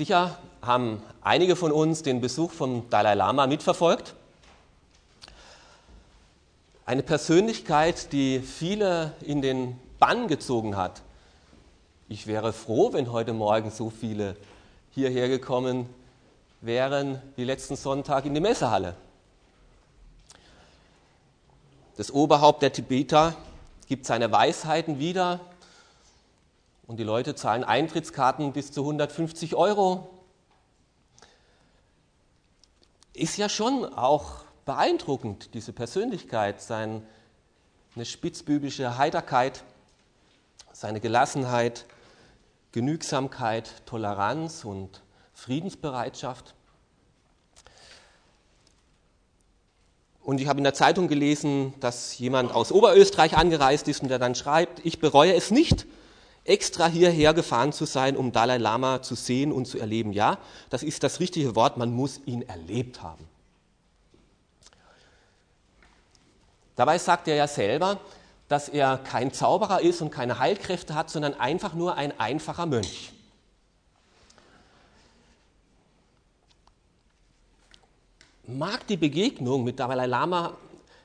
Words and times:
Sicher 0.00 0.38
haben 0.62 1.02
einige 1.20 1.56
von 1.56 1.72
uns 1.72 2.02
den 2.02 2.22
Besuch 2.22 2.52
vom 2.52 2.88
Dalai 2.88 3.12
Lama 3.12 3.46
mitverfolgt. 3.46 4.14
Eine 6.86 7.02
Persönlichkeit, 7.02 8.10
die 8.10 8.40
viele 8.40 9.12
in 9.20 9.42
den 9.42 9.78
Bann 9.98 10.26
gezogen 10.26 10.74
hat. 10.78 11.02
Ich 12.08 12.26
wäre 12.26 12.54
froh, 12.54 12.94
wenn 12.94 13.12
heute 13.12 13.34
Morgen 13.34 13.70
so 13.70 13.90
viele 13.90 14.36
hierher 14.92 15.28
gekommen 15.28 15.86
wären 16.62 17.20
wie 17.36 17.44
letzten 17.44 17.76
Sonntag 17.76 18.24
in 18.24 18.32
die 18.32 18.40
Messehalle. 18.40 18.96
Das 21.98 22.10
Oberhaupt 22.10 22.62
der 22.62 22.72
Tibeter 22.72 23.34
gibt 23.86 24.06
seine 24.06 24.32
Weisheiten 24.32 24.98
wieder 24.98 25.40
und 26.90 26.96
die 26.96 27.04
Leute 27.04 27.36
zahlen 27.36 27.62
Eintrittskarten 27.62 28.52
bis 28.52 28.72
zu 28.72 28.80
150 28.80 29.54
Euro. 29.54 30.10
Ist 33.12 33.36
ja 33.36 33.48
schon 33.48 33.84
auch 33.84 34.42
beeindruckend, 34.64 35.54
diese 35.54 35.72
Persönlichkeit, 35.72 36.60
seine 36.60 37.04
spitzbübische 38.02 38.98
Heiterkeit, 38.98 39.62
seine 40.72 40.98
Gelassenheit, 40.98 41.86
Genügsamkeit, 42.72 43.86
Toleranz 43.86 44.64
und 44.64 45.00
Friedensbereitschaft. 45.32 46.56
Und 50.24 50.40
ich 50.40 50.48
habe 50.48 50.58
in 50.58 50.64
der 50.64 50.74
Zeitung 50.74 51.06
gelesen, 51.06 51.72
dass 51.78 52.18
jemand 52.18 52.52
aus 52.52 52.72
Oberösterreich 52.72 53.36
angereist 53.36 53.86
ist 53.86 54.02
und 54.02 54.08
der 54.08 54.18
dann 54.18 54.34
schreibt, 54.34 54.84
ich 54.84 54.98
bereue 54.98 55.34
es 55.34 55.52
nicht, 55.52 55.86
extra 56.50 56.88
hierher 56.88 57.32
gefahren 57.32 57.72
zu 57.72 57.84
sein, 57.84 58.16
um 58.16 58.32
Dalai 58.32 58.58
Lama 58.58 59.02
zu 59.02 59.14
sehen 59.14 59.52
und 59.52 59.66
zu 59.66 59.78
erleben. 59.78 60.12
Ja, 60.12 60.38
das 60.68 60.82
ist 60.82 61.04
das 61.04 61.20
richtige 61.20 61.54
Wort, 61.54 61.76
man 61.76 61.92
muss 61.92 62.20
ihn 62.26 62.42
erlebt 62.42 63.02
haben. 63.02 63.26
Dabei 66.74 66.98
sagt 66.98 67.28
er 67.28 67.36
ja 67.36 67.46
selber, 67.46 68.00
dass 68.48 68.68
er 68.68 68.98
kein 68.98 69.32
Zauberer 69.32 69.80
ist 69.80 70.00
und 70.02 70.10
keine 70.10 70.40
Heilkräfte 70.40 70.94
hat, 70.94 71.08
sondern 71.08 71.34
einfach 71.34 71.74
nur 71.74 71.94
ein 71.94 72.18
einfacher 72.18 72.66
Mönch. 72.66 73.12
Mag 78.46 78.84
die 78.88 78.96
Begegnung 78.96 79.62
mit 79.62 79.78
Dalai 79.78 80.06
Lama 80.06 80.56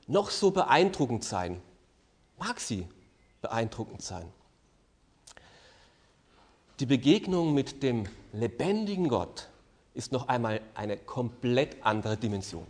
noch 0.08 0.32
so 0.32 0.50
beeindruckend 0.50 1.24
sein, 1.24 1.62
mag 2.40 2.60
sie 2.60 2.88
beeindruckend 3.42 4.02
sein. 4.02 4.32
Die 6.80 6.86
Begegnung 6.86 7.54
mit 7.54 7.84
dem 7.84 8.06
lebendigen 8.34 9.08
Gott 9.08 9.48
ist 9.94 10.12
noch 10.12 10.28
einmal 10.28 10.60
eine 10.74 10.98
komplett 10.98 11.78
andere 11.82 12.18
Dimension. 12.18 12.68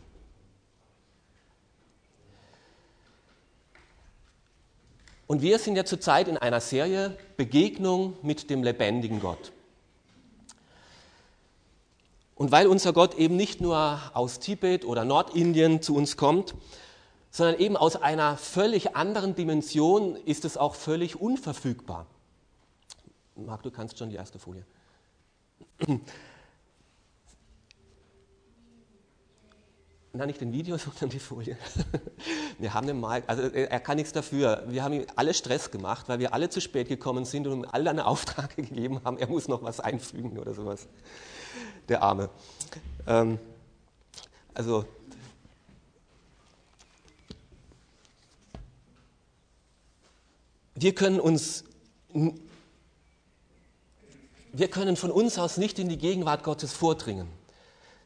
Und 5.26 5.42
wir 5.42 5.58
sind 5.58 5.76
ja 5.76 5.86
zurzeit 5.86 6.28
in 6.28 6.38
einer 6.38 6.62
Serie 6.62 7.18
Begegnung 7.36 8.16
mit 8.22 8.52
dem 8.52 8.62
lebendigen 8.62 9.20
Gott. 9.20 9.52
Und 12.36 12.52
weil 12.52 12.68
unser 12.68 12.94
Gott 12.94 13.16
eben 13.16 13.36
nicht 13.36 13.60
nur 13.60 14.00
aus 14.14 14.40
Tibet 14.40 14.86
oder 14.86 15.04
Nordindien 15.04 15.82
zu 15.82 15.96
uns 15.96 16.16
kommt, 16.16 16.54
sondern 17.32 17.60
eben 17.60 17.76
aus 17.76 17.96
einer 17.96 18.38
völlig 18.38 18.96
anderen 18.96 19.34
Dimension, 19.36 20.16
ist 20.16 20.46
es 20.46 20.58
auch 20.58 20.76
völlig 20.76 21.20
unverfügbar. 21.20 22.06
Marc, 23.36 23.64
du 23.64 23.72
kannst 23.72 23.98
schon 23.98 24.10
die 24.10 24.16
erste 24.16 24.40
Folie. 24.40 24.66
Na, 30.14 30.26
nicht 30.26 30.40
den 30.40 30.54
Video, 30.54 30.78
sondern 30.84 31.10
die 31.10 31.20
Folie. 31.20 31.58
Wir 32.58 32.74
haben 32.74 32.88
den 32.88 32.98
mal, 33.00 33.22
also 33.28 33.44
er 33.44 33.80
kann 33.82 33.98
nichts 33.98 34.14
dafür. 34.14 34.64
Wir 34.68 34.82
haben 34.84 34.94
ihm 34.94 35.06
alle 35.18 35.34
Stress 35.34 35.70
gemacht, 35.72 36.08
weil 36.08 36.20
wir 36.20 36.34
alle 36.34 36.50
zu 36.50 36.62
spät 36.62 36.88
gekommen 36.88 37.26
sind 37.26 37.48
und 37.48 37.64
ihm 37.64 37.66
alle 37.70 37.90
einen 37.90 38.00
Auftrag 38.00 38.56
gegeben 38.56 39.02
haben, 39.04 39.18
er 39.18 39.28
muss 39.28 39.50
noch 39.50 39.62
was 39.64 39.82
einfügen 39.82 40.40
oder 40.40 40.54
sowas. 40.54 40.88
Der 41.90 42.02
Arme. 42.02 42.30
Ähm, 43.06 43.40
also, 44.54 44.86
wir 50.76 50.96
können 50.96 51.20
uns 51.20 51.66
wir 54.58 54.70
können 54.70 54.96
von 54.96 55.12
uns 55.12 55.38
aus 55.38 55.58
nicht 55.58 55.80
in 55.80 55.90
die 55.90 55.98
Gegenwart 55.98 56.44
Gottes 56.44 56.74
vordringen. 56.74 57.28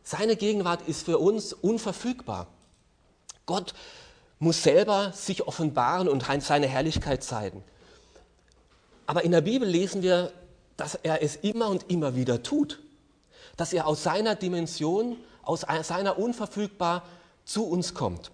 Seine 0.04 0.36
Gegenwart 0.36 0.88
ist 0.88 1.06
für 1.06 1.20
uns 1.20 1.54
unverfügbar. 1.54 2.48
Gott 3.46 3.74
muss 4.40 4.64
selber 4.64 5.12
sich 5.14 5.48
offenbaren 5.48 6.08
und 6.08 6.24
seine 6.42 6.68
Herrlichkeit 6.68 7.24
zeigen. 7.24 7.64
Aber 9.06 9.24
in 9.24 9.32
der 9.32 9.42
Bibel 9.42 9.68
lesen 9.68 10.02
wir, 10.02 10.32
dass 10.78 10.96
er 10.96 11.22
es 11.22 11.36
immer 11.36 11.68
und 11.68 11.90
immer 11.90 12.16
wieder 12.16 12.42
tut. 12.42 12.80
Dass 13.58 13.74
er 13.74 13.86
aus 13.86 14.04
seiner 14.04 14.36
Dimension, 14.36 15.18
aus 15.44 15.66
seiner 15.84 16.18
unverfügbar 16.18 17.04
zu 17.44 17.66
uns 17.68 17.94
kommt. 17.94 18.32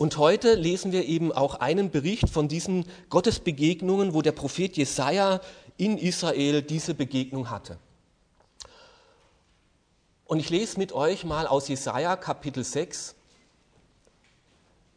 Und 0.00 0.16
heute 0.16 0.54
lesen 0.54 0.92
wir 0.92 1.04
eben 1.04 1.30
auch 1.30 1.56
einen 1.56 1.90
Bericht 1.90 2.30
von 2.30 2.48
diesen 2.48 2.86
Gottesbegegnungen, 3.10 4.14
wo 4.14 4.22
der 4.22 4.32
Prophet 4.32 4.76
Jesaja 4.78 5.42
in 5.80 5.96
Israel 5.96 6.60
diese 6.60 6.92
Begegnung 6.92 7.48
hatte. 7.48 7.78
Und 10.26 10.38
ich 10.38 10.50
lese 10.50 10.78
mit 10.78 10.92
euch 10.92 11.24
mal 11.24 11.46
aus 11.46 11.68
Jesaja 11.68 12.16
Kapitel 12.16 12.62
6. 12.62 13.14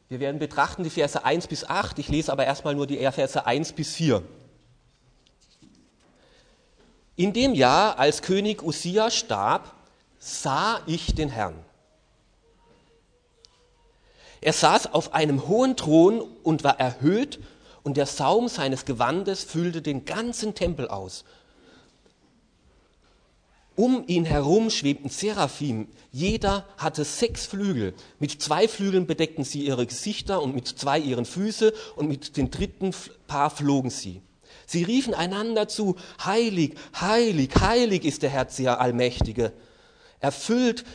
Wir 0.10 0.20
werden 0.20 0.40
betrachten 0.40 0.84
die 0.84 0.90
Verse 0.90 1.24
1 1.24 1.48
bis 1.48 1.64
8. 1.64 1.98
Ich 2.00 2.10
lese 2.10 2.32
aber 2.34 2.46
erstmal 2.46 2.76
nur 2.76 2.86
die 2.86 2.98
Verse 2.98 3.46
1 3.46 3.72
bis 3.72 3.96
4. 3.96 4.22
In 7.16 7.32
dem 7.32 7.54
Jahr, 7.54 7.98
als 7.98 8.22
König 8.22 8.62
Usia 8.62 9.10
starb, 9.10 9.74
sah 10.20 10.82
ich 10.86 11.16
den 11.16 11.30
Herrn. 11.30 11.56
Er 14.42 14.54
saß 14.54 14.94
auf 14.94 15.14
einem 15.14 15.48
hohen 15.48 15.78
Thron 15.78 16.20
und 16.44 16.66
war 16.66 16.78
erhöht 16.78 17.40
und 17.84 17.98
der 17.98 18.06
Saum 18.06 18.48
seines 18.48 18.86
Gewandes 18.86 19.44
füllte 19.44 19.82
den 19.82 20.06
ganzen 20.06 20.56
Tempel 20.56 20.88
aus. 20.88 21.26
Um 23.76 24.04
ihn 24.08 24.26
herum 24.26 24.70
schwebten 24.70 25.10
Seraphim, 25.10 25.88
jeder 26.12 26.68
hatte 26.78 27.04
sechs 27.04 27.48
Flügel. 27.48 27.96
Mit 28.20 28.40
zwei 28.40 28.68
Flügeln 28.68 29.08
bedeckten 29.08 29.44
sie 29.44 29.66
ihre 29.66 29.88
Gesichter 29.88 30.44
und 30.44 30.54
mit 30.54 30.68
zwei 30.68 31.00
ihren 31.00 31.26
Füße 31.26 31.74
und 31.96 32.08
mit 32.08 32.38
dem 32.38 32.52
dritten 32.52 32.94
Paar 33.26 33.50
flogen 33.50 33.90
sie. 33.90 34.22
Sie 34.68 34.84
riefen 34.84 35.16
einander 35.16 35.68
zu, 35.68 35.96
heilig, 36.24 36.76
heilig, 37.00 37.50
heilig 37.60 38.06
ist 38.06 38.22
der 38.22 38.30
Herr 38.30 38.46
der 38.46 38.80
Allmächtige. 38.80 39.52
Erfüllt 40.20 40.86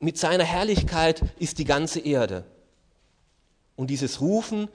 mit 0.00 0.16
seiner 0.18 0.44
Herrlichkeit 0.44 1.20
ist 1.38 1.58
die 1.58 1.64
ganze 1.64 2.00
Erde. 2.00 2.44
Und 3.76 3.90
dieses 3.90 4.22
Rufen 4.22 4.68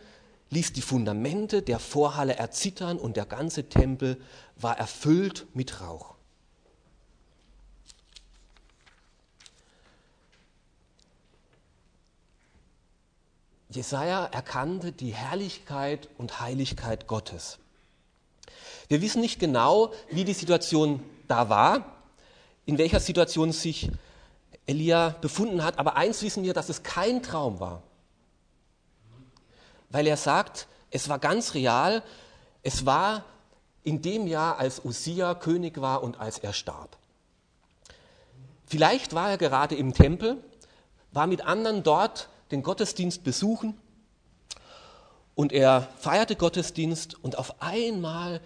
ließ 0.51 0.73
die 0.73 0.81
Fundamente 0.81 1.61
der 1.61 1.79
Vorhalle 1.79 2.35
erzittern 2.35 2.99
und 2.99 3.17
der 3.17 3.25
ganze 3.25 3.69
Tempel 3.69 4.21
war 4.57 4.77
erfüllt 4.77 5.47
mit 5.53 5.81
Rauch. 5.81 6.15
Jesaja 13.69 14.25
erkannte 14.25 14.91
die 14.91 15.13
Herrlichkeit 15.13 16.09
und 16.17 16.41
Heiligkeit 16.41 17.07
Gottes. 17.07 17.57
Wir 18.89 19.01
wissen 19.01 19.21
nicht 19.21 19.39
genau, 19.39 19.93
wie 20.09 20.25
die 20.25 20.33
Situation 20.33 21.01
da 21.29 21.47
war, 21.47 21.85
in 22.65 22.77
welcher 22.77 22.99
Situation 22.99 23.53
sich 23.53 23.89
Elia 24.65 25.15
befunden 25.21 25.63
hat, 25.63 25.79
aber 25.79 25.95
eins 25.95 26.21
wissen 26.21 26.43
wir, 26.43 26.53
dass 26.53 26.67
es 26.67 26.83
kein 26.83 27.23
Traum 27.23 27.61
war 27.61 27.81
weil 29.91 30.07
er 30.07 30.17
sagt, 30.17 30.67
es 30.89 31.09
war 31.09 31.19
ganz 31.19 31.53
real, 31.53 32.03
es 32.63 32.85
war 32.85 33.23
in 33.83 34.01
dem 34.01 34.27
Jahr, 34.27 34.59
als 34.59 34.83
Usia 34.85 35.35
König 35.35 35.81
war 35.81 36.03
und 36.03 36.19
als 36.19 36.37
er 36.39 36.53
starb. 36.53 36.97
Vielleicht 38.65 39.13
war 39.13 39.29
er 39.29 39.37
gerade 39.37 39.75
im 39.75 39.93
Tempel, 39.93 40.37
war 41.11 41.27
mit 41.27 41.45
anderen 41.45 41.83
dort 41.83 42.29
den 42.51 42.63
Gottesdienst 42.63 43.23
besuchen 43.23 43.77
und 45.35 45.51
er 45.51 45.89
feierte 45.97 46.35
Gottesdienst 46.35 47.21
und 47.23 47.37
auf 47.37 47.61
einmal 47.61 48.41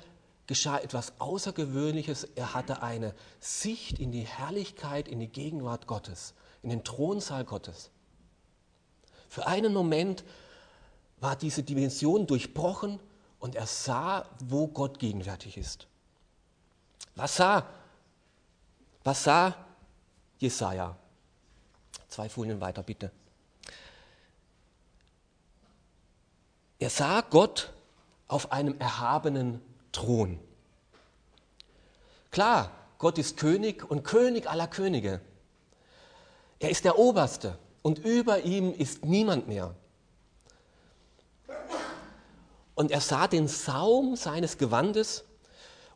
geschah 0.47 0.77
etwas 0.77 1.13
Außergewöhnliches. 1.19 2.24
Er 2.36 2.53
hatte 2.53 2.81
eine 2.81 3.13
Sicht 3.39 4.00
in 4.00 4.12
die 4.12 4.25
Herrlichkeit, 4.25 5.07
in 5.07 5.19
die 5.19 5.27
Gegenwart 5.27 5.88
Gottes, 5.88 6.33
in 6.62 6.69
den 6.69 6.83
Thronsaal 6.83 7.44
Gottes. 7.44 7.89
Für 9.27 9.47
einen 9.47 9.74
Moment 9.74 10.24
war 11.19 11.35
diese 11.35 11.63
Dimension 11.63 12.27
durchbrochen 12.27 13.00
und 13.39 13.56
er 13.56 13.67
sah, 13.67 14.25
wo 14.39 14.67
Gott 14.67 15.00
gegenwärtig 15.00 15.57
ist. 15.57 15.88
Was 17.15 17.38
sah 17.38 17.65
Was 19.06 19.23
sah 19.23 19.56
Jesaja? 20.39 20.97
Zwei 22.09 22.27
Folien 22.27 22.59
weiter, 22.59 22.81
bitte. 22.81 23.12
Er 26.79 26.89
sah 26.89 27.21
Gott 27.21 27.71
auf 28.27 28.51
einem 28.51 28.79
erhabenen 28.79 29.61
Thron. 29.91 30.39
Klar, 32.31 32.71
Gott 32.97 33.18
ist 33.19 33.38
König 33.38 33.89
und 33.89 34.03
König 34.03 34.50
aller 34.50 34.68
Könige. 34.68 35.21
Er 36.59 36.69
ist 36.71 36.83
der 36.83 36.97
Oberste 36.97 37.59
und 37.83 38.00
über 38.00 38.41
ihm 38.41 38.73
ist 38.73 39.06
niemand 39.06 39.47
mehr. 39.47 39.75
Und 42.75 42.92
er 42.92 43.01
sah 43.01 43.27
den 43.27 43.48
Saum 43.48 44.16
seines 44.16 44.57
Gewandes 44.57 45.24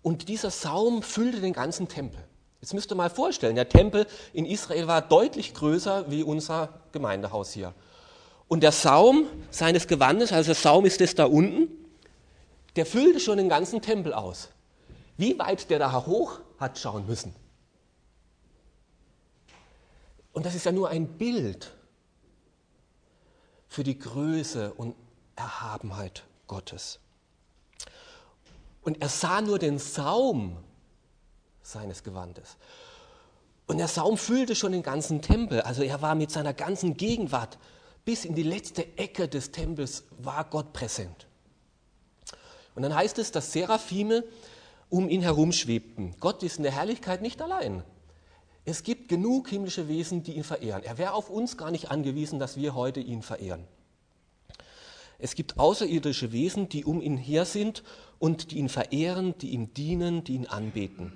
und 0.02 0.30
dieser 0.30 0.50
Saum 0.50 1.04
füllte 1.04 1.42
den 1.42 1.54
ganzen 1.54 1.90
Tempel. 1.90 2.24
Jetzt 2.62 2.74
müsst 2.74 2.92
ihr 2.92 2.96
mal 2.96 3.10
vorstellen, 3.10 3.56
der 3.56 3.70
Tempel 3.70 4.08
in 4.34 4.46
Israel 4.46 4.88
war 4.88 5.02
deutlich 5.02 5.54
größer 5.54 6.10
wie 6.10 6.24
unser 6.24 6.82
Gemeindehaus 6.92 7.52
hier. 7.52 7.74
Und 8.48 8.64
der 8.64 8.72
Saum 8.72 9.28
seines 9.52 9.88
Gewandes, 9.88 10.32
also 10.32 10.48
der 10.48 10.56
Saum 10.56 10.86
ist 10.86 11.00
das 11.02 11.16
da 11.16 11.26
unten, 11.26 11.68
der 12.76 12.86
füllte 12.86 13.20
schon 13.20 13.38
den 13.38 13.50
ganzen 13.50 13.82
Tempel 13.82 14.14
aus. 14.14 14.50
Wie 15.18 15.38
weit 15.38 15.70
der 15.70 15.80
da 15.80 16.06
hoch 16.06 16.40
hat 16.60 16.80
schauen 16.80 17.06
müssen. 17.06 17.36
Und 20.32 20.46
das 20.46 20.56
ist 20.56 20.66
ja 20.66 20.72
nur 20.72 20.90
ein 20.90 21.08
Bild 21.08 21.72
für 23.68 23.84
die 23.84 24.00
Größe 24.00 24.74
und 24.74 24.96
Erhabenheit 25.36 26.24
Gottes. 26.50 27.00
Und 28.82 29.02
er 29.02 29.08
sah 29.08 29.40
nur 29.40 29.58
den 29.58 29.80
Saum 29.80 30.58
seines 31.62 32.04
Gewandes. 32.04 32.58
Und 33.68 33.78
der 33.78 33.88
Saum 33.88 34.18
füllte 34.18 34.56
schon 34.56 34.74
den 34.74 34.84
ganzen 34.84 35.22
Tempel. 35.22 35.62
Also 35.62 35.84
er 35.84 36.02
war 36.02 36.16
mit 36.16 36.32
seiner 36.32 36.54
ganzen 36.54 36.98
Gegenwart 36.98 37.58
bis 38.04 38.26
in 38.26 38.34
die 38.34 38.44
letzte 38.44 38.98
Ecke 38.98 39.28
des 39.28 39.52
Tempels 39.52 40.04
war 40.18 40.44
Gott 40.44 40.74
präsent. 40.74 41.28
Und 42.74 42.82
dann 42.82 42.96
heißt 42.96 43.20
es, 43.20 43.32
dass 43.32 43.54
Seraphime 43.54 44.24
um 44.90 45.08
ihn 45.08 45.22
herum 45.22 45.52
schwebten. 45.52 46.16
Gott 46.20 46.42
ist 46.42 46.58
in 46.58 46.64
der 46.64 46.72
Herrlichkeit 46.72 47.22
nicht 47.22 47.42
allein. 47.42 47.84
Es 48.66 48.84
gibt 48.84 49.08
genug 49.10 49.50
himmlische 49.50 49.88
Wesen, 49.88 50.24
die 50.24 50.34
ihn 50.34 50.44
verehren. 50.44 50.84
Er 50.84 50.98
wäre 50.98 51.14
auf 51.14 51.30
uns 51.30 51.58
gar 51.58 51.70
nicht 51.70 51.92
angewiesen, 51.92 52.40
dass 52.40 52.58
wir 52.58 52.74
heute 52.74 53.00
ihn 53.00 53.22
verehren. 53.22 53.68
Es 55.20 55.36
gibt 55.36 55.60
außerirdische 55.60 56.32
Wesen, 56.32 56.70
die 56.70 56.86
um 56.86 57.02
ihn 57.02 57.18
her 57.18 57.46
sind 57.46 57.84
und 58.18 58.52
die 58.52 58.58
ihn 58.58 58.70
verehren, 58.70 59.38
die 59.38 59.50
ihm 59.50 59.74
dienen, 59.74 60.24
die 60.24 60.34
ihn 60.34 60.48
anbeten. 60.48 61.12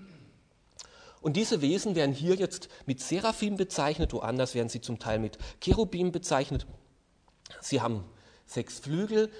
Und 1.21 1.37
diese 1.37 1.61
Wesen 1.61 1.95
werden 1.95 2.13
hier 2.13 2.35
jetzt 2.35 2.67
mit 2.85 2.99
Seraphim 2.99 3.55
bezeichnet, 3.55 4.11
woanders 4.11 4.55
werden 4.55 4.67
sie 4.67 4.81
zum 4.81 4.99
Teil 4.99 5.19
mit 5.19 5.37
Cherubim 5.61 6.11
bezeichnet. 6.11 6.67
Sie 7.61 7.79
haben 7.79 8.03
sechs 8.45 8.79
Flügel, 8.79 9.31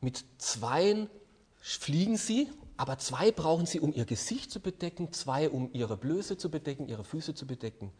mit 0.00 0.24
zweien 0.38 1.10
fliegen 1.60 2.16
sie, 2.16 2.48
aber 2.76 2.98
zwei 2.98 3.32
brauchen 3.32 3.66
sie, 3.66 3.80
um 3.80 3.92
ihr 3.92 4.04
Gesicht 4.04 4.52
zu 4.52 4.60
bedecken, 4.60 5.12
zwei, 5.12 5.50
um 5.50 5.70
ihre 5.72 5.96
Blöße 5.96 6.36
zu 6.36 6.50
bedecken, 6.50 6.88
ihre 6.88 7.02
Füße 7.02 7.34
zu 7.34 7.48
bedecken. 7.48 7.90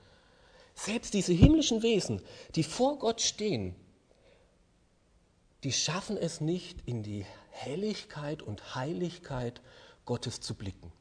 Selbst 0.77 1.15
diese 1.15 1.33
himmlischen 1.33 1.83
Wesen, 1.83 2.23
die 2.55 2.63
vor 2.63 2.99
Gott 2.99 3.21
stehen, 3.21 3.75
die 5.65 5.73
schaffen 5.73 6.19
es 6.19 6.43
nicht, 6.43 6.87
in 6.87 7.03
die 7.03 7.25
Helligkeit 7.51 8.43
und 8.43 8.75
Heiligkeit 8.75 9.63
Gottes 10.05 10.41
zu 10.41 10.55
blicken. 10.55 10.93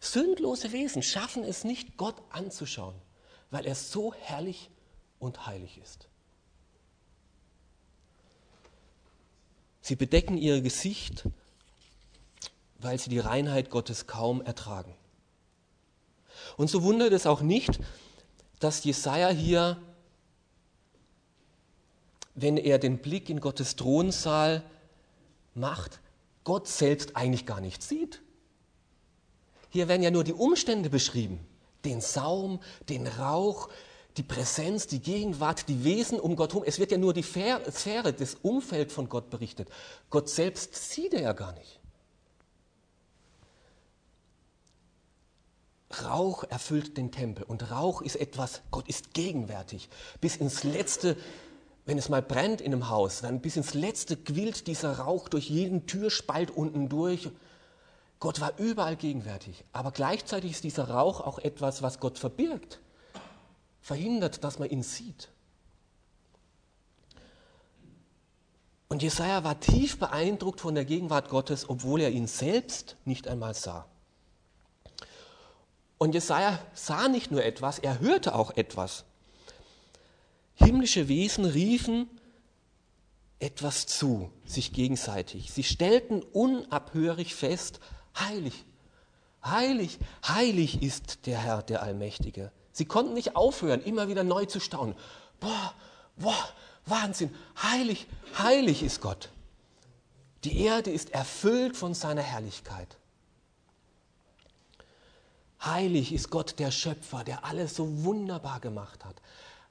Sündlose 0.00 0.72
Wesen 0.72 1.04
schaffen 1.04 1.44
es 1.44 1.62
nicht, 1.62 1.96
Gott 1.96 2.20
anzuschauen, 2.30 2.96
weil 3.52 3.64
er 3.64 3.76
so 3.76 4.12
herrlich 4.12 4.70
und 5.20 5.46
heilig 5.46 5.78
ist. 5.78 6.08
Sie 9.80 9.94
bedecken 9.94 10.36
ihr 10.36 10.60
Gesicht, 10.60 11.28
weil 12.78 12.98
sie 12.98 13.10
die 13.10 13.20
Reinheit 13.20 13.70
Gottes 13.70 14.08
kaum 14.08 14.42
ertragen. 14.42 14.96
Und 16.56 16.68
so 16.68 16.82
wundert 16.82 17.12
es 17.12 17.26
auch 17.26 17.40
nicht, 17.40 17.78
dass 18.58 18.82
Jesaja 18.82 19.28
hier 19.28 19.80
wenn 22.34 22.56
er 22.56 22.78
den 22.78 22.98
Blick 22.98 23.28
in 23.28 23.40
Gottes 23.40 23.76
Thronsaal 23.76 24.62
macht, 25.54 26.00
Gott 26.44 26.66
selbst 26.66 27.16
eigentlich 27.16 27.46
gar 27.46 27.60
nicht 27.60 27.82
sieht. 27.82 28.22
Hier 29.70 29.88
werden 29.88 30.02
ja 30.02 30.10
nur 30.10 30.24
die 30.24 30.32
Umstände 30.32 30.90
beschrieben. 30.90 31.40
Den 31.84 32.00
Saum, 32.00 32.60
den 32.88 33.06
Rauch, 33.06 33.68
die 34.16 34.22
Präsenz, 34.22 34.86
die 34.86 35.00
Gegenwart, 35.00 35.68
die 35.68 35.84
Wesen 35.84 36.20
um 36.20 36.36
Gott 36.36 36.52
herum. 36.52 36.64
Es 36.66 36.78
wird 36.78 36.90
ja 36.90 36.98
nur 36.98 37.14
die 37.14 37.22
Sphäre, 37.22 38.12
das 38.12 38.34
Umfeld 38.42 38.92
von 38.92 39.08
Gott 39.08 39.30
berichtet. 39.30 39.68
Gott 40.10 40.28
selbst 40.28 40.74
sieht 40.74 41.14
er 41.14 41.22
ja 41.22 41.32
gar 41.32 41.52
nicht. 41.52 41.80
Rauch 46.04 46.44
erfüllt 46.44 46.96
den 46.96 47.12
Tempel 47.12 47.44
und 47.44 47.70
Rauch 47.70 48.00
ist 48.00 48.16
etwas, 48.16 48.62
Gott 48.70 48.88
ist 48.88 49.12
gegenwärtig. 49.12 49.88
Bis 50.20 50.36
ins 50.36 50.64
letzte 50.64 51.16
wenn 51.84 51.98
es 51.98 52.08
mal 52.08 52.22
brennt 52.22 52.60
in 52.60 52.72
einem 52.72 52.88
Haus, 52.88 53.22
dann 53.22 53.40
bis 53.40 53.56
ins 53.56 53.74
Letzte 53.74 54.16
quillt 54.16 54.66
dieser 54.66 54.98
Rauch 54.98 55.28
durch 55.28 55.50
jeden 55.50 55.86
Türspalt 55.86 56.50
unten 56.50 56.88
durch. 56.88 57.28
Gott 58.20 58.40
war 58.40 58.56
überall 58.58 58.96
gegenwärtig. 58.96 59.64
Aber 59.72 59.90
gleichzeitig 59.90 60.52
ist 60.52 60.64
dieser 60.64 60.88
Rauch 60.88 61.20
auch 61.20 61.38
etwas, 61.40 61.82
was 61.82 61.98
Gott 61.98 62.18
verbirgt, 62.18 62.80
verhindert, 63.80 64.44
dass 64.44 64.60
man 64.60 64.70
ihn 64.70 64.84
sieht. 64.84 65.28
Und 68.88 69.02
Jesaja 69.02 69.42
war 69.42 69.58
tief 69.58 69.98
beeindruckt 69.98 70.60
von 70.60 70.74
der 70.74 70.84
Gegenwart 70.84 71.30
Gottes, 71.30 71.68
obwohl 71.68 72.02
er 72.02 72.10
ihn 72.10 72.26
selbst 72.26 72.96
nicht 73.04 73.26
einmal 73.26 73.54
sah. 73.54 73.86
Und 75.98 76.14
Jesaja 76.14 76.58
sah 76.74 77.08
nicht 77.08 77.30
nur 77.30 77.42
etwas, 77.42 77.78
er 77.78 78.00
hörte 78.00 78.34
auch 78.34 78.50
etwas. 78.50 79.04
Himmlische 80.64 81.08
Wesen 81.08 81.44
riefen 81.44 82.08
etwas 83.38 83.86
zu, 83.86 84.30
sich 84.44 84.72
gegenseitig. 84.72 85.52
Sie 85.52 85.64
stellten 85.64 86.22
unabhörig 86.22 87.34
fest, 87.34 87.80
heilig, 88.18 88.64
heilig, 89.44 89.98
heilig 90.26 90.82
ist 90.82 91.26
der 91.26 91.38
Herr, 91.38 91.62
der 91.62 91.82
Allmächtige. 91.82 92.52
Sie 92.72 92.84
konnten 92.84 93.14
nicht 93.14 93.36
aufhören, 93.36 93.82
immer 93.82 94.08
wieder 94.08 94.24
neu 94.24 94.46
zu 94.46 94.60
staunen. 94.60 94.94
Boah, 95.40 95.74
boah, 96.16 96.48
Wahnsinn, 96.86 97.34
heilig, 97.60 98.06
heilig 98.38 98.82
ist 98.82 99.00
Gott. 99.00 99.30
Die 100.44 100.62
Erde 100.64 100.90
ist 100.90 101.10
erfüllt 101.10 101.76
von 101.76 101.94
seiner 101.94 102.22
Herrlichkeit. 102.22 102.96
Heilig 105.64 106.12
ist 106.12 106.30
Gott, 106.30 106.58
der 106.58 106.72
Schöpfer, 106.72 107.22
der 107.22 107.44
alles 107.44 107.76
so 107.76 108.04
wunderbar 108.04 108.58
gemacht 108.58 109.04
hat. 109.04 109.16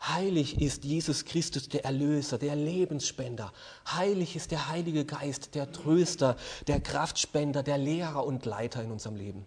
Heilig 0.07 0.59
ist 0.59 0.83
Jesus 0.83 1.25
Christus, 1.25 1.69
der 1.69 1.85
Erlöser, 1.85 2.39
der 2.39 2.55
Lebensspender. 2.55 3.53
Heilig 3.87 4.35
ist 4.35 4.49
der 4.49 4.67
Heilige 4.67 5.05
Geist, 5.05 5.53
der 5.53 5.71
Tröster, 5.71 6.37
der 6.67 6.79
Kraftspender, 6.79 7.61
der 7.61 7.77
Lehrer 7.77 8.25
und 8.25 8.45
Leiter 8.45 8.83
in 8.83 8.91
unserem 8.91 9.15
Leben. 9.15 9.45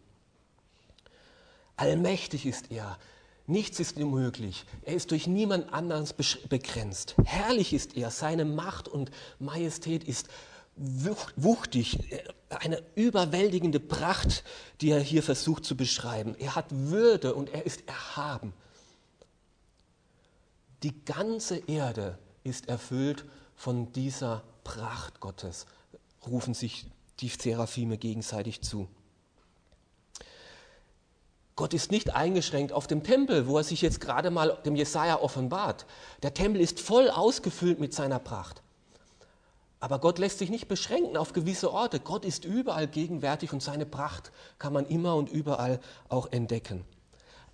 Allmächtig 1.76 2.46
ist 2.46 2.70
er. 2.70 2.98
Nichts 3.46 3.80
ist 3.80 3.96
unmöglich. 3.96 4.64
Er 4.82 4.94
ist 4.94 5.10
durch 5.10 5.26
niemand 5.26 5.72
anderes 5.72 6.14
begrenzt. 6.14 7.16
Herrlich 7.24 7.72
ist 7.72 7.96
er. 7.96 8.10
Seine 8.10 8.44
Macht 8.44 8.86
und 8.86 9.10
Majestät 9.40 10.04
ist 10.04 10.28
wuchtig. 10.76 11.98
Eine 12.48 12.80
überwältigende 12.94 13.80
Pracht, 13.80 14.44
die 14.80 14.90
er 14.90 15.00
hier 15.00 15.22
versucht 15.24 15.64
zu 15.64 15.76
beschreiben. 15.76 16.36
Er 16.38 16.54
hat 16.54 16.66
Würde 16.70 17.34
und 17.34 17.52
er 17.52 17.66
ist 17.66 17.86
erhaben. 17.88 18.54
Die 20.84 21.02
ganze 21.06 21.56
Erde 21.66 22.18
ist 22.42 22.68
erfüllt 22.68 23.24
von 23.56 23.90
dieser 23.92 24.44
Pracht 24.64 25.18
Gottes, 25.18 25.64
rufen 26.26 26.52
sich 26.52 26.84
die 27.20 27.30
Seraphime 27.30 27.96
gegenseitig 27.96 28.60
zu. 28.60 28.86
Gott 31.56 31.72
ist 31.72 31.90
nicht 31.90 32.14
eingeschränkt 32.14 32.74
auf 32.74 32.86
dem 32.86 33.02
Tempel, 33.02 33.46
wo 33.46 33.56
er 33.56 33.64
sich 33.64 33.80
jetzt 33.80 33.98
gerade 33.98 34.30
mal 34.30 34.58
dem 34.66 34.76
Jesaja 34.76 35.20
offenbart. 35.20 35.86
Der 36.22 36.34
Tempel 36.34 36.60
ist 36.60 36.78
voll 36.80 37.08
ausgefüllt 37.08 37.80
mit 37.80 37.94
seiner 37.94 38.18
Pracht. 38.18 38.60
Aber 39.80 40.00
Gott 40.00 40.18
lässt 40.18 40.38
sich 40.38 40.50
nicht 40.50 40.68
beschränken 40.68 41.16
auf 41.16 41.32
gewisse 41.32 41.72
Orte. 41.72 41.98
Gott 41.98 42.26
ist 42.26 42.44
überall 42.44 42.88
gegenwärtig 42.88 43.54
und 43.54 43.62
seine 43.62 43.86
Pracht 43.86 44.32
kann 44.58 44.74
man 44.74 44.84
immer 44.84 45.16
und 45.16 45.30
überall 45.30 45.80
auch 46.10 46.30
entdecken. 46.30 46.84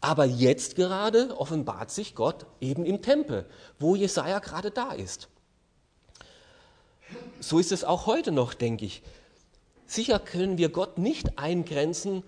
Aber 0.00 0.25
jetzt 0.25 0.76
gerade 0.76 1.38
offenbart 1.38 1.90
sich 1.90 2.14
Gott 2.14 2.47
eben 2.61 2.85
im 2.85 3.02
Tempel, 3.02 3.47
wo 3.78 3.95
Jesaja 3.95 4.38
gerade 4.38 4.71
da 4.71 4.92
ist. 4.92 5.28
So 7.40 7.59
ist 7.59 7.73
es 7.73 7.85
auch 7.85 8.07
heute 8.07 8.33
noch, 8.33 8.54
denke 8.54 8.87
ich. 8.87 9.02
Sicher 9.87 10.19
können 10.19 10.57
wir 10.57 10.69
Gott 10.69 10.99
nicht 10.99 11.38
eingrenzen 11.38 12.23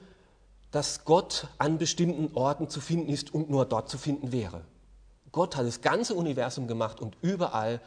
dass 0.73 1.05
Gott 1.05 1.49
an 1.59 1.79
bestimmten 1.79 2.35
Orten 2.35 2.69
zu 2.69 2.81
finden 2.81 3.11
ist 3.11 3.33
und 3.33 3.51
nur 3.51 3.67
dort 3.67 3.89
zu 3.89 3.99
finden 3.99 4.33
wäre. 4.33 4.63
Gott 5.31 5.57
hat 5.57 5.67
das 5.67 5.83
ganze 5.83 6.15
Universum 6.15 6.67
gemacht 6.67 7.01
und 7.01 7.17
überall 7.21 7.81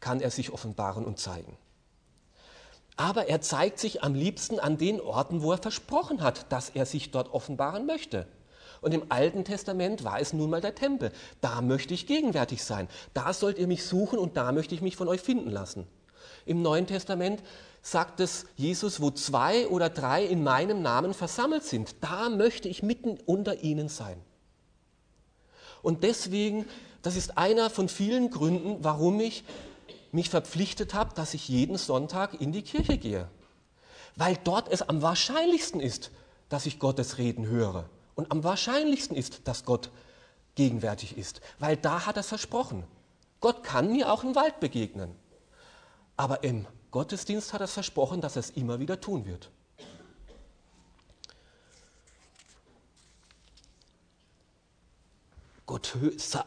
kann 0.00 0.20
er 0.20 0.30
sich 0.30 0.52
offenbaren 0.52 1.04
und 1.04 1.18
zeigen. 1.18 1.56
Aber 2.96 3.28
er 3.28 3.40
zeigt 3.40 3.78
sich 3.78 4.02
am 4.02 4.14
liebsten 4.14 4.60
an 4.60 4.78
den 4.78 5.00
Orten, 5.00 5.42
wo 5.42 5.52
er 5.52 5.58
versprochen 5.58 6.22
hat, 6.22 6.50
dass 6.52 6.70
er 6.70 6.86
sich 6.86 7.10
dort 7.10 7.32
offenbaren 7.32 7.86
möchte. 7.86 8.26
Und 8.80 8.92
im 8.92 9.04
Alten 9.08 9.44
Testament 9.44 10.04
war 10.04 10.20
es 10.20 10.32
nun 10.32 10.50
mal 10.50 10.60
der 10.60 10.74
Tempel. 10.74 11.12
Da 11.40 11.60
möchte 11.60 11.94
ich 11.94 12.06
gegenwärtig 12.06 12.62
sein. 12.64 12.88
Da 13.14 13.32
sollt 13.32 13.58
ihr 13.58 13.66
mich 13.66 13.84
suchen 13.84 14.18
und 14.18 14.36
da 14.36 14.52
möchte 14.52 14.74
ich 14.74 14.82
mich 14.82 14.96
von 14.96 15.08
euch 15.08 15.20
finden 15.20 15.50
lassen. 15.50 15.86
Im 16.44 16.62
Neuen 16.62 16.86
Testament 16.86 17.42
sagt 17.82 18.20
es 18.20 18.46
Jesus, 18.56 19.00
wo 19.00 19.10
zwei 19.10 19.68
oder 19.68 19.88
drei 19.88 20.24
in 20.24 20.42
meinem 20.42 20.82
Namen 20.82 21.14
versammelt 21.14 21.64
sind, 21.64 21.96
da 22.00 22.28
möchte 22.28 22.68
ich 22.68 22.82
mitten 22.82 23.18
unter 23.26 23.62
ihnen 23.62 23.88
sein. 23.88 24.20
Und 25.82 26.02
deswegen, 26.02 26.66
das 27.02 27.16
ist 27.16 27.38
einer 27.38 27.70
von 27.70 27.88
vielen 27.88 28.30
Gründen, 28.30 28.82
warum 28.82 29.20
ich 29.20 29.44
mich 30.10 30.30
verpflichtet 30.30 30.94
habe, 30.94 31.14
dass 31.14 31.34
ich 31.34 31.48
jeden 31.48 31.78
Sonntag 31.78 32.40
in 32.40 32.50
die 32.50 32.62
Kirche 32.62 32.98
gehe. 32.98 33.28
Weil 34.16 34.36
dort 34.42 34.68
es 34.72 34.82
am 34.82 35.02
wahrscheinlichsten 35.02 35.80
ist, 35.80 36.10
dass 36.48 36.66
ich 36.66 36.78
Gottes 36.78 37.18
Reden 37.18 37.46
höre. 37.46 37.88
Und 38.16 38.32
am 38.32 38.42
wahrscheinlichsten 38.42 39.16
ist, 39.16 39.46
dass 39.46 39.64
Gott 39.64 39.90
gegenwärtig 40.56 41.16
ist. 41.16 41.40
Weil 41.60 41.76
da 41.76 42.06
hat 42.06 42.16
er 42.16 42.20
es 42.20 42.28
versprochen. 42.28 42.82
Gott 43.40 43.62
kann 43.62 43.92
mir 43.92 44.12
auch 44.12 44.24
im 44.24 44.34
Wald 44.34 44.58
begegnen. 44.58 45.14
Aber 46.16 46.42
im 46.42 46.66
Gottesdienst 46.90 47.52
hat 47.52 47.60
er 47.60 47.66
es 47.66 47.74
versprochen, 47.74 48.20
dass 48.20 48.36
er 48.36 48.40
es 48.40 48.50
immer 48.50 48.80
wieder 48.80 49.00
tun 49.00 49.26
wird. 49.26 49.50
Gott, 55.66 55.96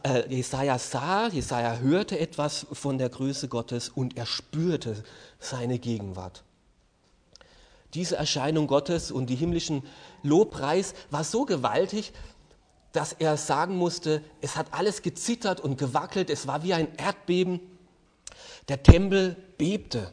äh, 0.02 0.34
Jesaja 0.34 0.78
sah, 0.78 1.28
Jesaja 1.28 1.76
hörte 1.76 2.18
etwas 2.18 2.66
von 2.72 2.96
der 2.96 3.10
Größe 3.10 3.48
Gottes 3.48 3.90
und 3.90 4.16
er 4.16 4.24
spürte 4.24 5.04
seine 5.38 5.78
Gegenwart. 5.78 6.42
Diese 7.92 8.16
Erscheinung 8.16 8.66
Gottes 8.66 9.10
und 9.10 9.26
die 9.26 9.34
himmlischen 9.36 9.82
Lobpreis 10.22 10.94
war 11.10 11.24
so 11.24 11.44
gewaltig, 11.44 12.12
dass 12.92 13.12
er 13.12 13.36
sagen 13.36 13.76
musste, 13.76 14.22
es 14.40 14.56
hat 14.56 14.72
alles 14.72 15.02
gezittert 15.02 15.60
und 15.60 15.78
gewackelt, 15.78 16.30
es 16.30 16.46
war 16.46 16.62
wie 16.62 16.74
ein 16.74 16.94
Erdbeben. 16.96 17.60
Der 18.68 18.82
Tempel 18.82 19.36
bebte. 19.58 20.12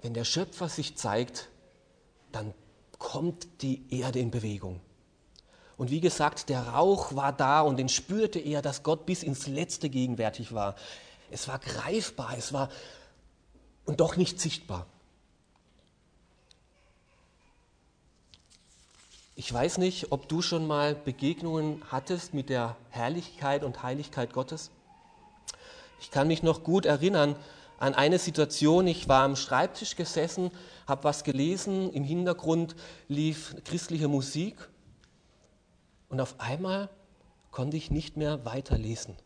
Wenn 0.00 0.14
der 0.14 0.24
Schöpfer 0.24 0.68
sich 0.68 0.96
zeigt, 0.96 1.48
dann 2.30 2.54
kommt 2.98 3.62
die 3.62 3.84
Erde 3.90 4.18
in 4.20 4.30
Bewegung. 4.30 4.80
Und 5.76 5.90
wie 5.90 6.00
gesagt, 6.00 6.48
der 6.48 6.68
Rauch 6.68 7.16
war 7.16 7.32
da 7.32 7.60
und 7.60 7.78
den 7.78 7.88
spürte 7.88 8.38
er, 8.38 8.62
dass 8.62 8.82
Gott 8.82 9.06
bis 9.06 9.22
ins 9.22 9.46
Letzte 9.46 9.88
gegenwärtig 9.88 10.52
war. 10.52 10.76
Es 11.30 11.48
war 11.48 11.58
greifbar, 11.58 12.34
es 12.38 12.52
war 12.52 12.68
und 13.84 14.00
doch 14.00 14.16
nicht 14.16 14.40
sichtbar. 14.40 14.86
Ich 19.36 19.52
weiß 19.52 19.78
nicht, 19.78 20.12
ob 20.12 20.28
du 20.28 20.42
schon 20.42 20.64
mal 20.64 20.94
Begegnungen 20.94 21.82
hattest 21.90 22.34
mit 22.34 22.48
der 22.50 22.76
Herrlichkeit 22.90 23.64
und 23.64 23.82
Heiligkeit 23.82 24.32
Gottes. 24.32 24.70
Ich 26.00 26.12
kann 26.12 26.28
mich 26.28 26.44
noch 26.44 26.62
gut 26.62 26.86
erinnern 26.86 27.34
an 27.80 27.94
eine 27.94 28.20
Situation. 28.20 28.86
Ich 28.86 29.08
war 29.08 29.24
am 29.24 29.34
Schreibtisch 29.34 29.96
gesessen, 29.96 30.52
habe 30.86 31.02
was 31.02 31.24
gelesen, 31.24 31.92
im 31.92 32.04
Hintergrund 32.04 32.76
lief 33.08 33.56
christliche 33.64 34.06
Musik 34.06 34.68
und 36.08 36.20
auf 36.20 36.38
einmal 36.38 36.88
konnte 37.50 37.76
ich 37.76 37.90
nicht 37.90 38.16
mehr 38.16 38.44
weiterlesen. 38.44 39.16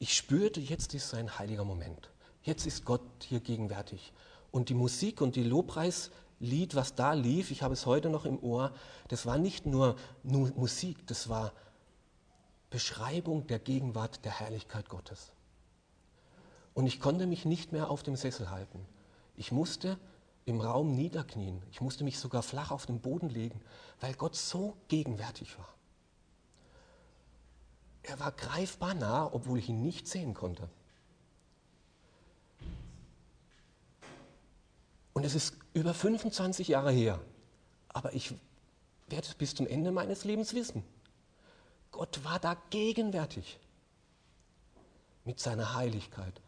Ich 0.00 0.14
spürte, 0.14 0.58
jetzt 0.58 0.94
ist 0.94 1.14
ein 1.14 1.38
heiliger 1.38 1.64
Moment. 1.64 2.10
Jetzt 2.42 2.66
ist 2.66 2.84
Gott 2.84 3.02
hier 3.22 3.38
gegenwärtig. 3.38 4.12
Und 4.50 4.68
die 4.68 4.74
Musik 4.74 5.20
und 5.20 5.36
die 5.36 5.44
Lobpreislied, 6.40 6.74
was 6.74 6.94
da 6.94 7.12
lief, 7.12 7.50
ich 7.50 7.62
habe 7.62 7.74
es 7.74 7.86
heute 7.86 8.08
noch 8.08 8.24
im 8.24 8.42
Ohr, 8.42 8.72
das 9.08 9.26
war 9.26 9.38
nicht 9.38 9.66
nur 9.66 9.96
Musik, 10.22 11.06
das 11.06 11.28
war 11.28 11.52
Beschreibung 12.70 13.46
der 13.46 13.58
Gegenwart 13.58 14.24
der 14.24 14.32
Herrlichkeit 14.32 14.88
Gottes. 14.88 15.32
Und 16.72 16.86
ich 16.86 17.00
konnte 17.00 17.26
mich 17.26 17.44
nicht 17.44 17.72
mehr 17.72 17.90
auf 17.90 18.02
dem 18.02 18.16
Sessel 18.16 18.50
halten. 18.50 18.86
Ich 19.36 19.52
musste 19.52 19.98
im 20.46 20.60
Raum 20.60 20.94
niederknien. 20.94 21.62
Ich 21.70 21.80
musste 21.80 22.04
mich 22.04 22.18
sogar 22.18 22.42
flach 22.42 22.70
auf 22.70 22.86
den 22.86 23.00
Boden 23.00 23.28
legen, 23.28 23.60
weil 24.00 24.14
Gott 24.14 24.36
so 24.36 24.76
gegenwärtig 24.88 25.58
war. 25.58 25.68
Er 28.02 28.18
war 28.18 28.32
greifbar 28.32 28.94
nah, 28.94 29.30
obwohl 29.32 29.58
ich 29.58 29.68
ihn 29.68 29.82
nicht 29.82 30.08
sehen 30.08 30.32
konnte. 30.32 30.68
Und 35.20 35.26
es 35.26 35.34
ist 35.34 35.54
über 35.74 35.92
25 35.92 36.68
Jahre 36.68 36.90
her, 36.90 37.20
aber 37.90 38.14
ich 38.14 38.34
werde 39.06 39.28
es 39.28 39.34
bis 39.34 39.54
zum 39.54 39.66
Ende 39.66 39.92
meines 39.92 40.24
Lebens 40.24 40.54
wissen. 40.54 40.82
Gott 41.90 42.24
war 42.24 42.38
da 42.38 42.56
gegenwärtig 42.70 43.60
mit 45.26 45.38
seiner 45.38 45.74
Heiligkeit. 45.74 46.40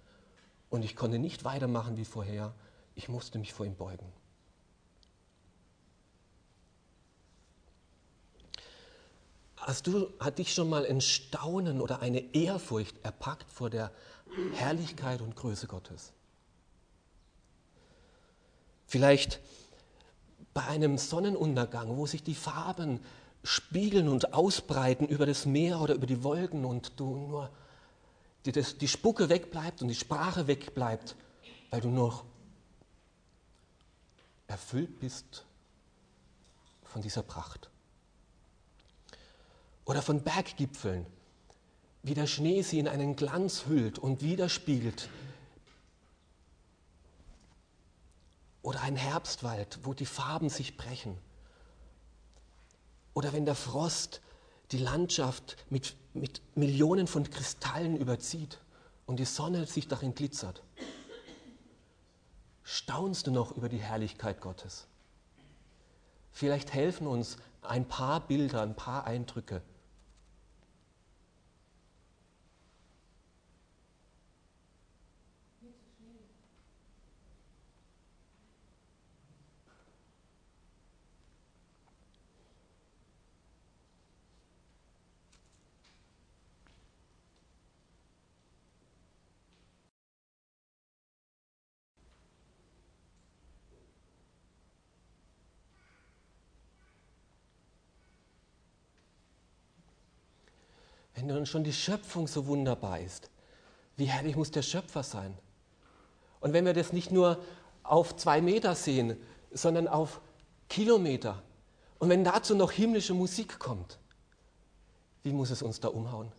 Und 0.71 0.87
ich 0.87 0.97
konnte 0.97 1.19
nicht 1.19 1.45
weitermachen 1.45 1.99
wie 1.99 2.07
vorher, 2.07 2.55
ich 2.95 3.11
musste 3.11 3.39
mich 3.39 3.53
vor 3.53 3.67
ihm 3.67 3.77
beugen. 3.77 4.11
Hast 9.59 9.87
du, 9.87 10.09
hat 10.19 10.39
dich 10.39 10.55
schon 10.55 10.71
mal 10.71 10.87
ein 10.87 11.03
Staunen 11.03 11.83
oder 11.83 12.01
eine 12.01 12.21
Ehrfurcht 12.35 13.05
erpackt 13.05 13.53
vor 13.53 13.69
der 13.69 13.93
Herrlichkeit 14.55 15.21
und 15.21 15.37
Größe 15.37 15.67
Gottes? 15.67 16.15
Vielleicht 18.87 19.41
bei 20.55 20.65
einem 20.67 20.99
Sonnenuntergang, 20.99 21.97
wo 21.97 22.07
sich 22.07 22.23
die 22.23 22.35
Farben 22.35 23.01
spiegeln 23.43 24.09
und 24.09 24.35
ausbreiten 24.35 25.09
über 25.09 25.27
das 25.27 25.47
Meer 25.47 25.81
oder 25.81 25.95
über 25.95 26.07
die 26.07 26.23
Wolken 26.23 26.65
und 26.65 26.99
du 27.01 27.17
nur 27.17 27.51
die, 28.45 28.53
die 28.53 28.89
Spucke 28.89 29.29
wegbleibt 29.29 29.83
und 29.83 29.89
die 29.89 29.95
Sprache 29.95 30.47
wegbleibt, 30.47 31.17
weil 31.71 31.81
du 31.81 31.89
noch 31.89 32.25
erfüllt 34.47 35.01
bist 35.01 35.45
von 36.85 37.03
dieser 37.03 37.23
Pracht. 37.23 37.71
Oder 39.85 40.03
von 40.03 40.23
Berggipfeln, 40.23 41.07
wie 42.03 42.15
der 42.15 42.27
Schnee 42.27 42.63
sie 42.63 42.79
in 42.79 42.89
einen 42.89 43.17
Glanz 43.17 43.67
hüllt 43.67 43.99
und 43.99 44.23
widerspiegelt. 44.23 45.09
Oder 48.63 48.83
ein 48.83 48.97
Herbstwald, 48.97 49.81
wo 49.83 49.93
die 49.93 50.07
Farben 50.07 50.49
sich 50.49 50.77
brechen. 50.77 51.19
Oder 53.15 53.33
wenn 53.33 53.45
der 53.45 53.55
Frost 53.55 54.21
die 54.71 54.79
Landschaft 54.79 55.57
mit, 55.69 55.97
mit 56.15 56.41
Millionen 56.57 57.07
von 57.07 57.29
Kristallen 57.29 57.97
überzieht 57.97 58.59
und 59.07 59.19
die 59.19 59.25
Sonne 59.25 59.67
sich 59.67 59.89
darin 59.89 60.15
glitzert 60.15 60.63
staunst 62.73 63.27
du 63.27 63.31
noch 63.31 63.53
über 63.57 63.69
die 63.69 63.79
Herrlichkeit 63.79 64.41
Gottes. 64.41 64.87
Vielleicht 66.31 66.73
helfen 66.73 67.07
uns 67.07 67.37
ein 67.61 67.87
paar 67.87 68.27
Bilder, 68.27 68.63
ein 68.63 68.75
paar 68.75 69.05
Eindrücke, 69.05 69.63
Wenn 101.23 101.37
nun 101.37 101.47
schon 101.47 101.63
die 101.63 101.73
Schöpfung 101.73 102.27
so 102.27 102.47
wunderbar 102.47 102.99
ist, 102.99 103.31
wie 103.97 104.07
herrlich 104.07 104.35
muss 104.35 104.51
der 104.51 104.63
Schöpfer 104.63 105.05
sein? 105.05 105.39
Und 106.41 106.53
wenn 106.53 106.65
wir 106.65 106.73
das 106.73 106.93
nicht 106.93 107.13
nur 107.13 107.41
auf 107.85 108.17
zwei 108.17 108.41
Meter 108.41 108.75
sehen, 108.75 109.17
sondern 109.53 109.87
auf 109.87 110.21
Kilometer, 110.69 111.41
und 112.01 112.09
wenn 112.09 112.25
dazu 112.25 112.57
noch 112.57 112.73
himmlische 112.73 113.15
Musik 113.15 113.61
kommt, 113.61 114.01
wie 115.23 115.33
muss 115.33 115.51
es 115.51 115.63
uns 115.63 115.79
da 115.79 115.89
umhauen? 115.89 116.33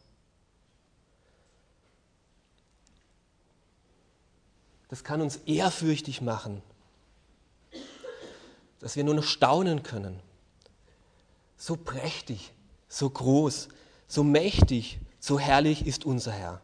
Das 4.89 5.05
kann 5.05 5.21
uns 5.21 5.37
ehrfürchtig 5.45 6.21
machen, 6.21 6.61
dass 8.81 8.97
wir 8.97 9.05
nur 9.05 9.15
noch 9.15 9.23
staunen 9.23 9.81
können. 9.81 10.19
so 11.55 11.77
prächtig, 11.77 12.51
so 12.89 13.09
groß, 13.09 13.69
so 14.13 14.23
mächtig, 14.23 14.99
so 15.19 15.39
herrlich 15.39 15.87
ist 15.87 16.05
unser 16.05 16.31
Herr. 16.31 16.61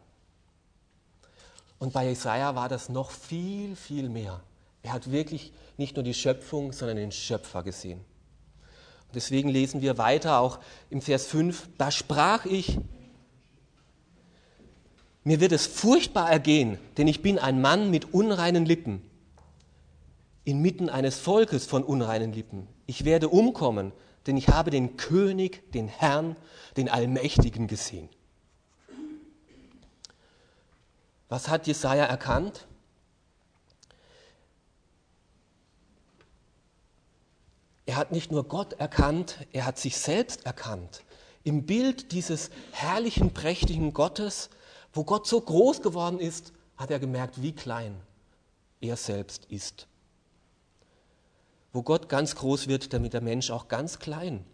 Und 1.78 1.92
bei 1.92 2.06
Jesaja 2.06 2.54
war 2.54 2.68
das 2.68 2.88
noch 2.88 3.10
viel, 3.10 3.74
viel 3.74 4.08
mehr. 4.08 4.40
Er 4.82 4.92
hat 4.92 5.10
wirklich 5.10 5.52
nicht 5.76 5.96
nur 5.96 6.04
die 6.04 6.14
Schöpfung, 6.14 6.72
sondern 6.72 6.96
den 6.96 7.10
Schöpfer 7.10 7.62
gesehen. 7.62 7.98
Und 9.08 9.16
deswegen 9.16 9.48
lesen 9.48 9.82
wir 9.82 9.98
weiter 9.98 10.38
auch 10.38 10.60
im 10.90 11.02
Vers 11.02 11.26
5, 11.26 11.68
da 11.76 11.90
sprach 11.90 12.44
ich, 12.44 12.78
mir 15.24 15.40
wird 15.40 15.52
es 15.52 15.66
furchtbar 15.66 16.30
ergehen, 16.30 16.78
denn 16.96 17.08
ich 17.08 17.20
bin 17.20 17.38
ein 17.38 17.60
Mann 17.60 17.90
mit 17.90 18.14
unreinen 18.14 18.64
Lippen, 18.64 19.02
inmitten 20.44 20.88
eines 20.88 21.18
Volkes 21.18 21.66
von 21.66 21.82
unreinen 21.82 22.32
Lippen. 22.32 22.68
Ich 22.86 23.04
werde 23.04 23.28
umkommen, 23.28 23.92
denn 24.26 24.36
ich 24.36 24.48
habe 24.48 24.70
den 24.70 24.96
König, 24.96 25.70
den 25.72 25.88
Herrn, 25.88 26.36
den 26.76 26.88
Allmächtigen 26.88 27.66
gesehen. 27.66 28.08
Was 31.28 31.48
hat 31.48 31.66
Jesaja 31.66 32.04
erkannt? 32.04 32.66
Er 37.86 37.96
hat 37.96 38.12
nicht 38.12 38.30
nur 38.30 38.44
Gott 38.44 38.74
erkannt, 38.74 39.46
er 39.52 39.64
hat 39.64 39.78
sich 39.78 39.96
selbst 39.96 40.46
erkannt. 40.46 41.02
Im 41.42 41.66
Bild 41.66 42.12
dieses 42.12 42.50
herrlichen, 42.72 43.32
prächtigen 43.32 43.92
Gottes, 43.92 44.50
wo 44.92 45.04
Gott 45.04 45.26
so 45.26 45.40
groß 45.40 45.82
geworden 45.82 46.20
ist, 46.20 46.52
hat 46.76 46.90
er 46.90 46.98
gemerkt, 46.98 47.42
wie 47.42 47.52
klein 47.52 48.00
er 48.80 48.96
selbst 48.96 49.46
ist. 49.46 49.86
Wo 51.72 51.82
Gott 51.82 52.08
ganz 52.08 52.34
groß 52.36 52.68
wird, 52.68 52.92
damit 52.92 53.12
der 53.12 53.20
Mensch 53.20 53.50
auch 53.50 53.68
ganz 53.68 53.98
klein. 53.98 54.44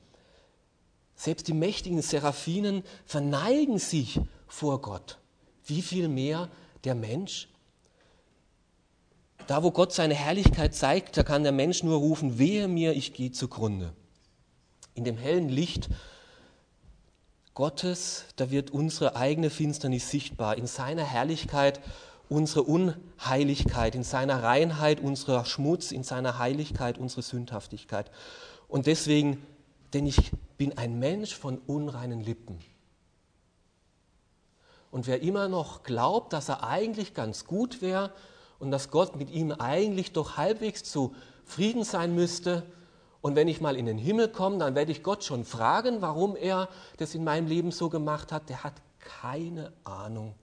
Selbst 1.14 1.49
die 1.49 1.54
mächtigen 1.54 2.02
Seraphinen 2.02 2.82
verneigen 3.06 3.78
sich 3.78 4.20
vor 4.46 4.82
Gott. 4.82 5.18
Wie 5.64 5.82
viel 5.82 6.08
mehr 6.08 6.49
der 6.85 6.94
Mensch? 6.94 7.49
Da, 9.46 9.62
wo 9.62 9.70
Gott 9.70 9.92
seine 9.92 10.14
Herrlichkeit 10.14 10.75
zeigt, 10.75 11.16
da 11.16 11.23
kann 11.23 11.42
der 11.42 11.52
Mensch 11.52 11.82
nur 11.82 11.99
rufen, 11.99 12.38
wehe 12.38 12.68
mir, 12.68 12.92
ich 12.92 13.14
gehe 13.14 13.32
zugrunde. 13.32 13.92
In 14.94 15.04
dem 15.04 15.16
hellen 15.16 15.49
Licht 15.49 15.88
Gottes, 17.54 18.26
da 18.37 18.50
wird 18.50 18.70
unsere 18.70 19.16
eigene 19.16 19.49
Finsternis 19.49 20.11
sichtbar, 20.11 20.58
in 20.58 20.66
seiner 20.66 21.04
Herrlichkeit 21.04 21.80
unsere 22.28 22.62
Unheiligkeit, 22.62 23.95
in 23.95 24.02
seiner 24.02 24.42
Reinheit 24.42 25.00
unserer 25.00 25.45
Schmutz, 25.45 25.92
in 25.92 26.02
seiner 26.02 26.38
Heiligkeit 26.38 26.99
unsere 26.99 27.23
Sündhaftigkeit. 27.23 28.11
Und 28.68 28.87
deswegen, 28.87 29.45
denn 29.92 30.06
ich 30.06 30.33
bin 30.56 30.76
ein 30.76 30.99
Mensch 30.99 31.35
von 31.35 31.59
unreinen 31.66 32.21
Lippen. 32.21 32.59
Und 34.90 35.06
wer 35.06 35.23
immer 35.23 35.49
noch 35.49 35.83
glaubt, 35.83 36.33
dass 36.33 36.49
er 36.49 36.64
eigentlich 36.64 37.14
ganz 37.14 37.45
gut 37.45 37.83
wäre 37.83 38.12
und 38.59 38.71
dass 38.71 38.90
Gott 38.90 39.16
mit 39.16 39.30
ihm 39.30 39.52
eigentlich 39.52 40.12
doch 40.12 40.37
halbwegs 40.37 40.85
zufrieden 40.85 41.85
sein 41.85 42.14
müsste, 42.14 42.64
und 43.26 43.35
wenn 43.35 43.49
ich 43.49 43.61
mal 43.61 43.75
in 43.75 43.87
den 43.87 43.99
Himmel 43.99 44.28
komme, 44.28 44.59
dann 44.59 44.76
werde 44.76 44.92
ich 44.92 45.02
Gott 45.02 45.25
schon 45.25 45.45
fragen, 45.45 46.00
warum 46.00 46.37
er 46.37 46.68
das 46.99 47.12
in 47.16 47.25
meinem 47.25 47.49
Leben 47.49 47.73
so 47.73 47.88
gemacht 47.88 48.30
hat. 48.30 48.49
Der 48.49 48.62
hat 48.62 48.75
keine 49.00 49.73
Ahnung, 49.83 50.37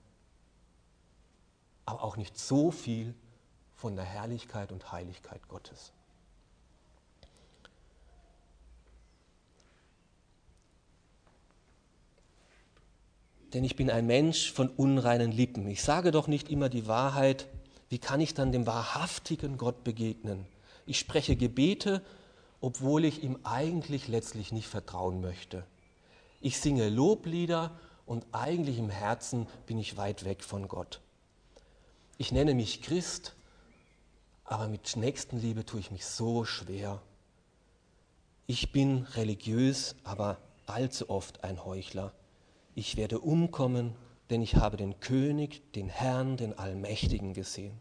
aber 1.86 2.02
auch 2.02 2.16
nicht 2.16 2.38
so 2.38 2.70
viel 2.70 3.14
von 3.74 3.96
der 3.96 4.04
Herrlichkeit 4.04 4.72
und 4.72 4.92
Heiligkeit 4.92 5.48
Gottes. 5.48 5.92
Denn 13.52 13.62
ich 13.62 13.76
bin 13.76 13.90
ein 13.90 14.06
Mensch 14.06 14.52
von 14.52 14.68
unreinen 14.68 15.30
Lippen. 15.30 15.68
Ich 15.68 15.82
sage 15.82 16.10
doch 16.10 16.26
nicht 16.26 16.50
immer 16.50 16.68
die 16.68 16.88
Wahrheit. 16.88 17.46
Wie 17.88 17.98
kann 17.98 18.20
ich 18.20 18.34
dann 18.34 18.50
dem 18.50 18.66
wahrhaftigen 18.66 19.58
Gott 19.58 19.84
begegnen? 19.84 20.46
Ich 20.86 20.98
spreche 20.98 21.36
Gebete 21.36 22.02
obwohl 22.64 23.04
ich 23.04 23.22
ihm 23.22 23.38
eigentlich 23.42 24.08
letztlich 24.08 24.50
nicht 24.50 24.68
vertrauen 24.68 25.20
möchte. 25.20 25.66
Ich 26.40 26.58
singe 26.58 26.88
Loblieder 26.88 27.78
und 28.06 28.24
eigentlich 28.32 28.78
im 28.78 28.88
Herzen 28.88 29.46
bin 29.66 29.76
ich 29.76 29.98
weit 29.98 30.24
weg 30.24 30.42
von 30.42 30.66
Gott. 30.66 31.02
Ich 32.16 32.30
nenne 32.30 32.54
mich 32.54 32.80
Christ, 32.80 33.34
aber 34.44 34.68
mit 34.68 34.96
Nächstenliebe 34.96 35.66
tue 35.66 35.80
ich 35.80 35.90
mich 35.90 36.06
so 36.06 36.44
schwer. 36.44 37.02
Ich 38.46 38.70
bin 38.70 39.06
religiös, 39.14 39.96
aber 40.04 40.38
allzu 40.66 41.10
oft 41.10 41.42
ein 41.42 41.64
Heuchler. 41.64 42.12
Ich 42.76 42.96
werde 42.96 43.18
umkommen, 43.18 43.96
denn 44.30 44.42
ich 44.42 44.54
habe 44.56 44.76
den 44.76 45.00
König, 45.00 45.72
den 45.72 45.88
Herrn, 45.88 46.36
den 46.36 46.56
Allmächtigen 46.56 47.34
gesehen. 47.34 47.80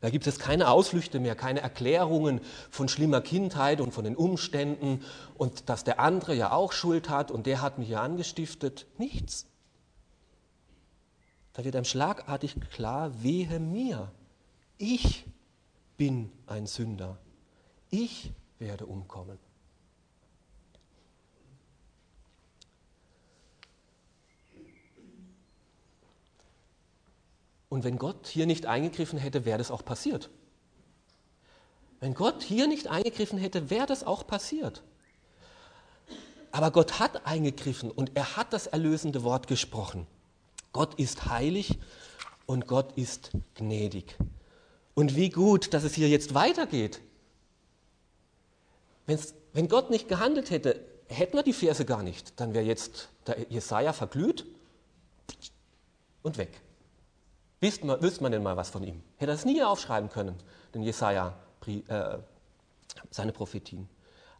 Da 0.00 0.10
gibt 0.10 0.26
es 0.26 0.38
keine 0.38 0.68
Ausflüchte 0.68 1.18
mehr, 1.18 1.34
keine 1.34 1.60
Erklärungen 1.60 2.40
von 2.70 2.88
schlimmer 2.88 3.20
Kindheit 3.20 3.80
und 3.80 3.92
von 3.92 4.04
den 4.04 4.16
Umständen 4.16 5.02
und 5.34 5.68
dass 5.68 5.84
der 5.84 6.00
andere 6.00 6.34
ja 6.34 6.52
auch 6.52 6.72
Schuld 6.72 7.08
hat 7.10 7.30
und 7.30 7.46
der 7.46 7.60
hat 7.60 7.78
mich 7.78 7.90
ja 7.90 8.02
angestiftet. 8.02 8.86
Nichts. 8.98 9.46
Da 11.54 11.64
wird 11.64 11.76
einem 11.76 11.84
schlagartig 11.84 12.56
klar, 12.70 13.22
wehe 13.22 13.60
mir. 13.60 14.10
Ich 14.76 15.24
bin 15.96 16.30
ein 16.46 16.66
Sünder. 16.66 17.16
Ich 17.90 18.32
werde 18.58 18.86
umkommen. 18.86 19.38
Und 27.68 27.84
wenn 27.84 27.98
Gott 27.98 28.26
hier 28.26 28.46
nicht 28.46 28.66
eingegriffen 28.66 29.18
hätte, 29.18 29.44
wäre 29.44 29.58
das 29.58 29.70
auch 29.70 29.84
passiert. 29.84 30.30
Wenn 32.00 32.14
Gott 32.14 32.42
hier 32.42 32.66
nicht 32.66 32.88
eingegriffen 32.88 33.38
hätte, 33.38 33.70
wäre 33.70 33.86
das 33.86 34.04
auch 34.04 34.26
passiert. 34.26 34.82
Aber 36.50 36.70
Gott 36.70 36.98
hat 36.98 37.26
eingegriffen 37.26 37.90
und 37.90 38.16
er 38.16 38.36
hat 38.36 38.52
das 38.52 38.66
erlösende 38.66 39.22
Wort 39.22 39.46
gesprochen. 39.46 40.06
Gott 40.74 40.94
ist 40.98 41.26
heilig 41.26 41.78
und 42.46 42.66
Gott 42.66 42.98
ist 42.98 43.30
gnädig. 43.54 44.18
Und 44.94 45.16
wie 45.16 45.30
gut, 45.30 45.72
dass 45.72 45.84
es 45.84 45.94
hier 45.94 46.08
jetzt 46.08 46.34
weitergeht. 46.34 47.00
Wenn's, 49.06 49.34
wenn 49.52 49.68
Gott 49.68 49.90
nicht 49.90 50.08
gehandelt 50.08 50.50
hätte, 50.50 50.84
hätten 51.08 51.36
wir 51.36 51.44
die 51.44 51.52
Verse 51.52 51.84
gar 51.84 52.02
nicht. 52.02 52.38
Dann 52.40 52.54
wäre 52.54 52.64
jetzt 52.64 53.08
der 53.26 53.50
Jesaja 53.50 53.92
verglüht 53.92 54.46
und 56.22 56.38
weg. 56.38 56.60
Wüsste 57.60 57.86
man, 57.86 58.02
wüsste 58.02 58.22
man 58.24 58.32
denn 58.32 58.42
mal 58.42 58.56
was 58.56 58.70
von 58.70 58.82
ihm? 58.82 59.00
Hätte 59.16 59.30
er 59.30 59.36
es 59.36 59.44
nie 59.44 59.62
aufschreiben 59.62 60.10
können, 60.10 60.34
den 60.74 60.82
Jesaja, 60.82 61.38
äh, 61.66 62.18
seine 63.10 63.32
Prophetien. 63.32 63.88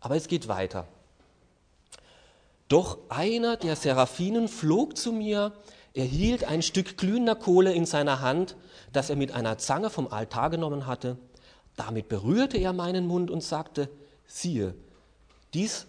Aber 0.01 0.17
es 0.17 0.27
geht 0.27 0.49
weiter. 0.49 0.89
Doch 2.67 2.99
einer 3.09 3.57
der 3.57 3.77
Seraphinen 3.77 4.49
flog 4.49 4.97
zu 4.97 5.13
mir, 5.13 5.53
er 5.95 6.05
hielt 6.05 6.43
ein 6.45 6.63
Stück 6.63 6.99
glühender 6.99 7.37
Kohle 7.37 7.73
in 7.73 7.87
seiner 7.87 8.21
Hand, 8.21 8.57
das 8.93 9.11
er 9.11 9.17
mit 9.17 9.33
einer 9.33 9.59
Zange 9.59 9.91
vom 9.91 10.09
Altar 10.09 10.51
genommen 10.51 10.87
hatte. 10.87 11.17
Damit 11.77 12.09
berührte 12.09 12.59
er 12.59 12.73
meinen 12.73 13.07
Mund 13.07 13.31
und 13.31 13.43
sagte, 13.43 13.89
siehe, 14.27 14.75
dies 15.55 15.87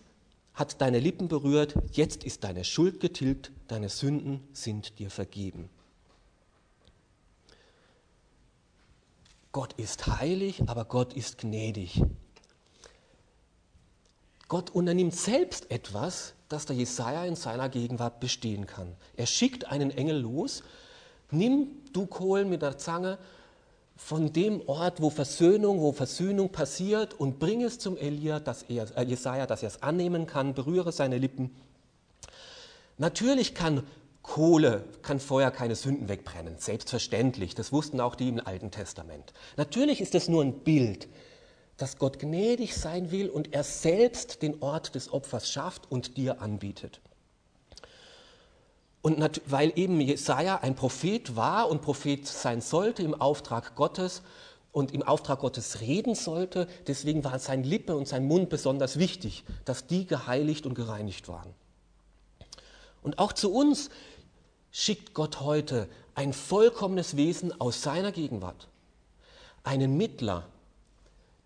hat 0.54 0.80
deine 0.80 1.00
Lippen 1.00 1.28
berührt, 1.28 1.76
jetzt 1.92 2.24
ist 2.24 2.44
deine 2.44 2.64
Schuld 2.64 3.00
getilgt, 3.00 3.52
deine 3.68 3.90
Sünden 3.90 4.48
sind 4.54 5.00
dir 5.00 5.10
vergeben. 5.10 5.70
Gott 9.52 9.74
ist 9.74 10.06
heilig, 10.08 10.64
aber 10.68 10.86
Gott 10.86 11.14
ist 11.14 11.40
gnädig. 11.40 12.04
Gott 14.48 14.70
unternimmt 14.70 15.16
selbst 15.16 15.72
etwas, 15.72 16.34
das 16.50 16.66
der 16.66 16.76
Jesaja 16.76 17.26
in 17.26 17.36
seiner 17.36 17.70
Gegenwart 17.70 18.20
bestehen 18.20 18.68
kann. 18.68 18.96
Er 19.16 19.26
schickt 19.26 19.66
einen 19.66 19.92
Engel 19.92 20.20
los, 20.20 20.64
nimm 21.32 21.68
du 21.94 22.06
Kohl 22.06 22.46
mit 22.46 22.62
der 22.62 22.78
Zange 22.78 23.18
von 23.98 24.34
dem 24.34 24.62
Ort, 24.68 25.02
wo 25.02 25.10
Versöhnung, 25.10 25.80
wo 25.80 25.94
Versöhnung 25.94 26.52
passiert 26.52 27.14
und 27.14 27.40
bring 27.40 27.64
es 27.64 27.80
zum 27.80 27.98
Elia, 27.98 28.40
dass 28.40 28.64
er, 28.64 28.96
äh, 28.98 29.04
Jesaja, 29.04 29.48
dass 29.48 29.64
er 29.64 29.70
es 29.70 29.82
annehmen 29.82 30.28
kann, 30.28 30.54
berühre 30.54 30.92
seine 30.92 31.18
Lippen. 31.18 31.56
Natürlich 32.98 33.56
kann 33.56 33.84
Kohle 34.22 34.84
kann 35.04 35.20
Feuer 35.20 35.52
keine 35.52 35.76
Sünden 35.76 36.10
wegbrennen, 36.10 36.56
selbstverständlich. 36.58 37.54
Das 37.54 37.72
wussten 37.72 38.00
auch 38.00 38.16
die 38.16 38.30
im 38.30 38.46
Alten 38.46 38.72
Testament. 38.72 39.34
Natürlich 39.56 40.02
ist 40.02 40.16
das 40.16 40.28
nur 40.28 40.44
ein 40.44 40.60
Bild, 40.60 41.08
dass 41.78 41.98
Gott 41.98 42.20
gnädig 42.20 42.76
sein 42.76 43.12
will 43.12 43.30
und 43.30 43.54
er 43.54 43.64
selbst 43.64 44.42
den 44.42 44.62
Ort 44.62 44.96
des 44.96 45.12
Opfers 45.12 45.50
schafft 45.52 45.92
und 45.92 46.18
dir 46.18 46.42
anbietet. 46.42 47.02
Und 49.02 49.42
weil 49.46 49.72
eben 49.76 50.02
Jesaja 50.02 50.58
ein 50.62 50.76
Prophet 50.76 51.36
war 51.36 51.70
und 51.70 51.82
Prophet 51.82 52.26
sein 52.26 52.62
sollte 52.62 53.04
im 53.04 53.14
Auftrag 53.14 53.76
Gottes 53.76 54.24
und 54.72 54.92
im 54.94 55.04
Auftrag 55.04 55.40
Gottes 55.40 55.82
reden 55.82 56.16
sollte. 56.16 56.68
Deswegen 56.88 57.24
waren 57.24 57.40
sein 57.40 57.64
Lippe 57.64 57.96
und 57.96 58.08
sein 58.08 58.26
Mund 58.26 58.50
besonders 58.50 58.98
wichtig, 58.98 59.44
dass 59.64 59.86
die 59.86 60.08
geheiligt 60.08 60.66
und 60.66 60.74
gereinigt 60.74 61.28
waren. 61.28 61.54
Und 63.04 63.20
auch 63.20 63.32
zu 63.32 63.54
uns 63.54 63.92
schickt 64.72 65.14
Gott 65.14 65.40
heute 65.40 65.88
ein 66.16 66.34
vollkommenes 66.34 67.16
Wesen 67.16 67.62
aus 67.62 67.84
seiner 67.84 68.12
Gegenwart. 68.12 68.68
Einen 69.64 69.98
Mittler, 69.98 70.48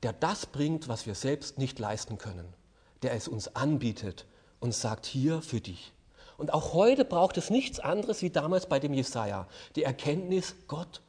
der 0.04 0.14
das 0.14 0.46
bringt, 0.46 0.88
was 0.88 1.06
wir 1.06 1.16
selbst 1.16 1.58
nicht 1.58 1.80
leisten 1.80 2.18
können, 2.18 2.54
der 3.02 3.14
es 3.14 3.28
uns 3.28 3.56
anbietet 3.56 4.26
und 4.60 4.74
sagt, 4.74 5.06
hier 5.06 5.42
für 5.42 5.62
dich. 5.62 5.94
Und 6.38 6.54
auch 6.54 6.74
heute 6.74 7.04
braucht 7.04 7.38
es 7.38 7.50
nichts 7.50 7.80
anderes 7.80 8.22
wie 8.22 8.30
damals 8.30 8.68
bei 8.68 8.80
dem 8.80 8.94
Jesaja, 8.94 9.48
die 9.76 9.84
Erkenntnis, 9.84 10.56
Gott, 10.68 11.02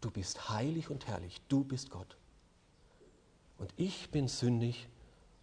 du 0.00 0.10
bist 0.10 0.48
heilig 0.48 0.88
und 0.88 1.06
herrlich, 1.08 1.40
du 1.48 1.64
bist 1.64 1.90
Gott. 1.90 2.16
Und 3.58 3.72
ich 3.76 4.10
bin 4.10 4.28
sündig 4.28 4.88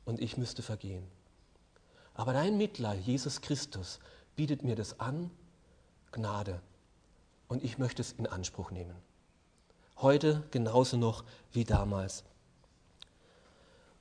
und 0.06 0.22
ich 0.22 0.38
müsste 0.38 0.64
vergehen. 0.64 1.06
Aber 2.14 2.34
dein 2.34 2.58
Mittler, 2.58 2.94
Jesus 2.94 3.42
Christus, 3.42 4.00
bietet 4.36 4.64
mir 4.64 4.76
das 4.76 5.00
an, 5.00 5.30
Gnade. 6.12 6.62
Und 7.48 7.64
ich 7.64 7.78
möchte 7.78 8.02
es 8.02 8.14
in 8.14 8.26
Anspruch 8.26 8.72
nehmen. 8.72 8.96
Heute 9.98 10.44
genauso 10.52 10.98
noch 10.98 11.24
wie 11.52 11.64
damals. 11.64 12.24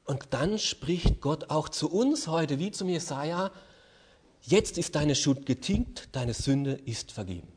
Und 0.06 0.28
dann 0.30 0.58
spricht 0.58 1.20
Gott 1.20 1.50
auch 1.50 1.68
zu 1.68 1.90
uns 1.90 2.28
heute, 2.28 2.58
wie 2.58 2.70
zum 2.70 2.88
Jesaja: 2.88 3.50
Jetzt 4.42 4.78
ist 4.78 4.94
deine 4.94 5.14
Schuld 5.14 5.46
getilgt, 5.46 6.08
deine 6.12 6.32
Sünde 6.32 6.72
ist 6.72 7.12
vergeben. 7.12 7.48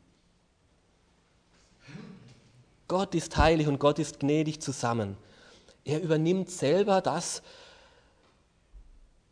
Gott 2.88 3.14
ist 3.14 3.36
heilig 3.36 3.68
und 3.68 3.78
Gott 3.78 4.00
ist 4.00 4.18
gnädig 4.18 4.60
zusammen. 4.60 5.16
Er 5.84 6.02
übernimmt 6.02 6.50
selber 6.50 7.00
das, 7.00 7.40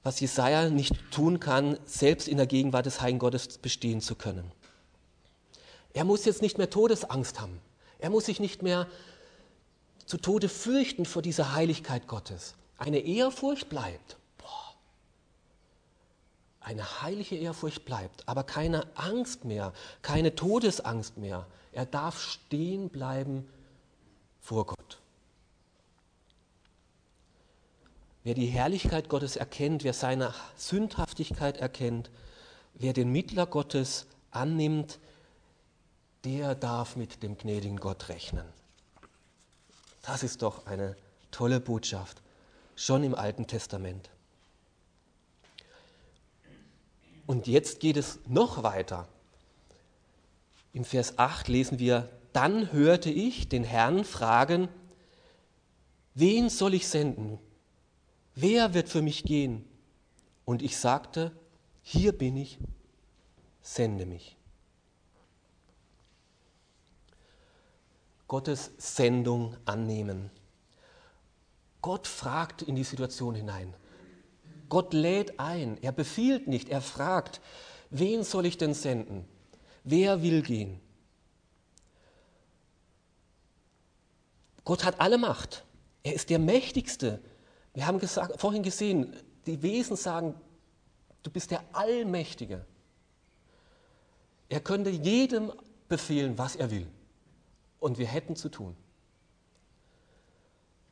was 0.05 0.21
Jesaja 0.21 0.71
nicht 0.71 0.95
tun 1.11 1.41
kann, 1.41 1.77
selbst 1.85 2.29
in 2.29 2.37
der 2.37 2.47
Gegenwart 2.47 2.87
des 2.87 3.01
Heiligen 3.01 3.19
Gottes 3.19 3.59
bestehen 3.59 4.01
zu 4.01 4.15
können. 4.15 4.53
Er 5.93 6.05
muss 6.05 6.25
jetzt 6.25 6.41
nicht 6.41 6.57
mehr 6.57 6.71
Todesangst 6.71 7.41
haben. 7.41 7.61
Er 7.99 8.11
muss 8.11 8.27
sich 8.27 8.39
nicht 8.39 8.63
mehr 8.63 8.87
zu 10.07 10.19
Tode 10.19 10.49
fürchten 10.49 11.05
vor 11.05 11.21
dieser 11.21 11.55
Heiligkeit 11.55 12.07
Gottes. 12.07 12.55
Eine 12.79 13.01
Ehrfurcht 13.01 13.69
bleibt. 13.69 14.17
Boah. 14.39 14.75
Eine 16.61 17.03
heilige 17.03 17.37
Ehrfurcht 17.37 17.85
bleibt, 17.85 18.27
aber 18.29 18.45
keine 18.45 18.87
Angst 18.97 19.45
mehr, 19.45 19.73
keine 20.01 20.35
Todesangst 20.35 21.19
mehr. 21.19 21.47
Er 21.73 21.87
darf 21.87 22.21
stehen 22.21 22.89
bleiben 22.89 23.49
vor 24.41 24.67
Gott. 24.67 24.99
Wer 28.23 28.35
die 28.35 28.47
Herrlichkeit 28.47 29.09
Gottes 29.09 29.37
erkennt, 29.37 29.85
wer 29.85 29.93
seine 29.93 30.33
Sündhaftigkeit 30.57 31.57
erkennt, 31.57 32.11
wer 32.75 32.93
den 32.93 33.11
Mittler 33.11 33.47
Gottes 33.47 34.07
annimmt, 34.31 34.99
der 36.25 36.55
darf 36.55 36.95
mit 36.95 37.23
dem 37.23 37.39
gnädigen 37.39 37.79
Gott 37.79 38.09
rechnen. 38.09 38.47
Das 40.03 40.23
ist 40.23 40.43
doch 40.43 40.67
eine 40.67 40.97
tolle 41.31 41.61
Botschaft 41.61 42.23
schon 42.79 43.03
im 43.03 43.15
Alten 43.17 43.49
Testament. 43.49 44.09
Und 47.27 47.49
jetzt 47.49 47.81
geht 47.81 47.97
es 47.97 48.21
noch 48.29 48.63
weiter. 48.63 49.09
Im 50.73 50.85
Vers 50.85 51.19
8 51.19 51.49
lesen 51.49 51.81
wir, 51.81 52.09
dann 52.33 52.73
hörte 52.73 53.11
ich 53.11 53.49
den 53.49 53.65
Herrn 53.65 54.05
fragen, 54.05 54.69
wen 56.15 56.49
soll 56.49 56.73
ich 56.75 56.87
senden? 56.87 57.41
Wer 58.37 58.75
wird 58.75 58.89
für 58.89 59.03
mich 59.03 59.25
gehen? 59.25 59.65
Und 60.45 60.63
ich 60.63 60.77
sagte, 60.77 61.33
hier 61.83 62.17
bin 62.17 62.37
ich, 62.37 62.59
sende 63.61 64.07
mich. 64.07 64.37
Gottes 68.29 68.71
Sendung 68.79 69.57
annehmen. 69.65 70.31
Gott 71.83 72.07
fragt 72.07 72.63
in 72.63 72.75
die 72.75 72.85
Situation 72.85 73.35
hinein. 73.35 73.75
Gott 74.69 74.93
lädt 74.93 75.41
ein, 75.41 75.79
er 75.83 75.93
befiehlt 75.93 76.47
nicht, 76.47 76.69
er 76.69 76.83
fragt, 76.83 77.41
wen 77.91 78.23
soll 78.23 78.47
ich 78.47 78.59
denn 78.59 78.75
senden? 78.75 79.25
Wer 79.85 80.23
will 80.23 80.43
gehen? 80.43 80.81
Gott 84.65 84.85
hat 84.85 85.01
alle 85.01 85.17
Macht. 85.17 85.65
Er 86.03 86.13
ist 86.13 86.29
der 86.29 86.39
Mächtigste. 86.39 87.23
Wir 87.73 87.87
haben 87.87 87.99
gesagt, 87.99 88.39
vorhin 88.39 88.63
gesehen, 88.63 89.17
die 89.47 89.63
Wesen 89.63 89.97
sagen, 89.97 90.35
du 91.23 91.31
bist 91.31 91.51
der 91.51 91.63
Allmächtige. 91.73 92.67
Er 94.51 94.61
könnte 94.61 94.91
jedem 94.91 95.53
befehlen, 95.89 96.37
was 96.37 96.57
er 96.57 96.71
will. 96.71 96.87
Und 97.81 97.99
wir 97.99 98.07
hätten 98.07 98.37
zu 98.37 98.51
tun. 98.51 98.77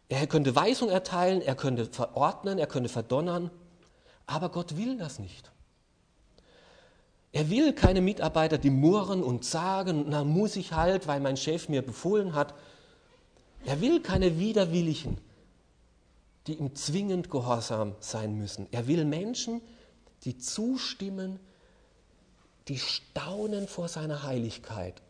Er 0.09 0.27
könnte 0.27 0.55
Weisung 0.55 0.89
erteilen, 0.89 1.41
er 1.41 1.57
könnte 1.57 1.87
verordnen, 1.87 2.59
er 2.59 2.67
könnte 2.67 2.89
verdonnern, 2.89 3.51
aber 4.27 4.51
Gott 4.51 4.77
will 4.77 4.97
das 4.99 5.19
nicht. 5.19 5.51
Er 7.33 7.51
will 7.51 7.73
keine 7.73 8.01
Mitarbeiter, 8.01 8.57
die 8.57 8.71
murren 8.71 9.23
und 9.23 9.45
sagen, 9.45 10.07
na 10.09 10.25
muss 10.25 10.57
ich 10.57 10.73
halt, 10.73 11.07
weil 11.07 11.21
mein 11.21 11.37
Chef 11.37 11.69
mir 11.69 11.83
befohlen 11.83 12.35
hat. 12.35 12.55
Er 13.65 13.81
will 13.81 14.01
keine 14.01 14.39
Widerwilligen, 14.39 15.19
die 16.47 16.55
ihm 16.55 16.75
zwingend 16.75 17.29
gehorsam 17.29 17.95
sein 18.01 18.39
müssen. 18.39 18.69
Er 18.71 18.87
will 18.87 19.05
Menschen, 19.05 19.61
die 20.23 20.39
zustimmen, 20.39 21.41
die 22.69 22.79
staunen 22.79 23.69
vor 23.69 23.89
seiner 23.89 24.23
Heiligkeit 24.23 25.03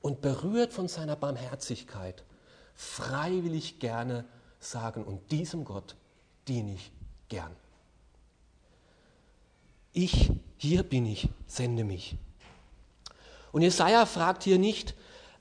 und 0.00 0.20
berührt 0.20 0.72
von 0.72 0.88
seiner 0.88 1.16
Barmherzigkeit 1.16 2.22
freiwillig 2.76 3.80
gerne 3.80 4.24
sagen, 4.60 5.04
und 5.04 5.32
diesem 5.32 5.64
Gott 5.64 5.96
diene 6.46 6.74
ich 6.74 6.92
gern. 7.28 7.50
Ich, 9.92 10.30
hier 10.58 10.82
bin 10.82 11.06
ich, 11.06 11.28
sende 11.46 11.82
mich. 11.82 12.16
Und 13.50 13.62
Jesaja 13.62 14.04
fragt 14.04 14.44
hier 14.44 14.58
nicht, 14.58 14.94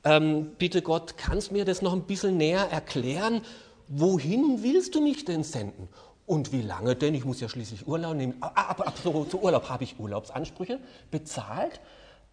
ähm, 0.05 0.51
bitte 0.57 0.81
Gott, 0.81 1.17
kannst 1.17 1.49
du 1.49 1.53
mir 1.53 1.65
das 1.65 1.81
noch 1.81 1.93
ein 1.93 2.03
bisschen 2.03 2.37
näher 2.37 2.71
erklären? 2.71 3.41
Wohin 3.87 4.63
willst 4.63 4.95
du 4.95 5.01
mich 5.01 5.25
denn 5.25 5.43
senden? 5.43 5.89
Und 6.25 6.51
wie 6.51 6.61
lange 6.61 6.95
denn? 6.95 7.13
Ich 7.13 7.25
muss 7.25 7.41
ja 7.41 7.49
schließlich 7.49 7.87
Urlaub 7.87 8.15
nehmen. 8.15 8.35
Aber 8.39 8.87
ab, 8.87 8.93
so, 9.03 9.25
zu 9.25 9.41
Urlaub 9.41 9.69
habe 9.69 9.83
ich 9.83 9.99
Urlaubsansprüche 9.99 10.79
bezahlt. 11.11 11.81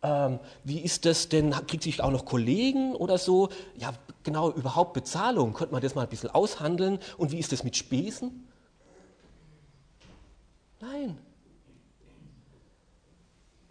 Ähm, 0.02 0.40
wie 0.64 0.80
ist 0.80 1.04
das 1.04 1.28
denn? 1.28 1.52
Kriegt 1.66 1.84
sich 1.84 2.02
auch 2.02 2.10
noch 2.10 2.24
Kollegen 2.24 2.94
oder 2.96 3.18
so? 3.18 3.50
Ja, 3.76 3.94
genau, 4.24 4.50
überhaupt 4.50 4.94
Bezahlung. 4.94 5.54
Könnte 5.54 5.72
man 5.72 5.82
das 5.82 5.94
mal 5.94 6.02
ein 6.02 6.08
bisschen 6.08 6.30
aushandeln? 6.30 6.98
Und 7.16 7.30
wie 7.30 7.38
ist 7.38 7.52
das 7.52 7.62
mit 7.62 7.76
Spesen? 7.76 8.48
Nein. 10.80 11.18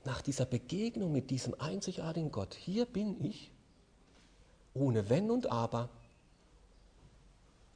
Nach 0.06 0.22
dieser 0.22 0.46
Begegnung 0.46 1.12
mit 1.12 1.30
diesem 1.30 1.54
einzigartigen 1.60 2.32
Gott, 2.32 2.56
hier 2.56 2.86
bin 2.86 3.24
ich, 3.24 3.52
ohne 4.74 5.10
Wenn 5.10 5.30
und 5.30 5.52
Aber, 5.52 5.90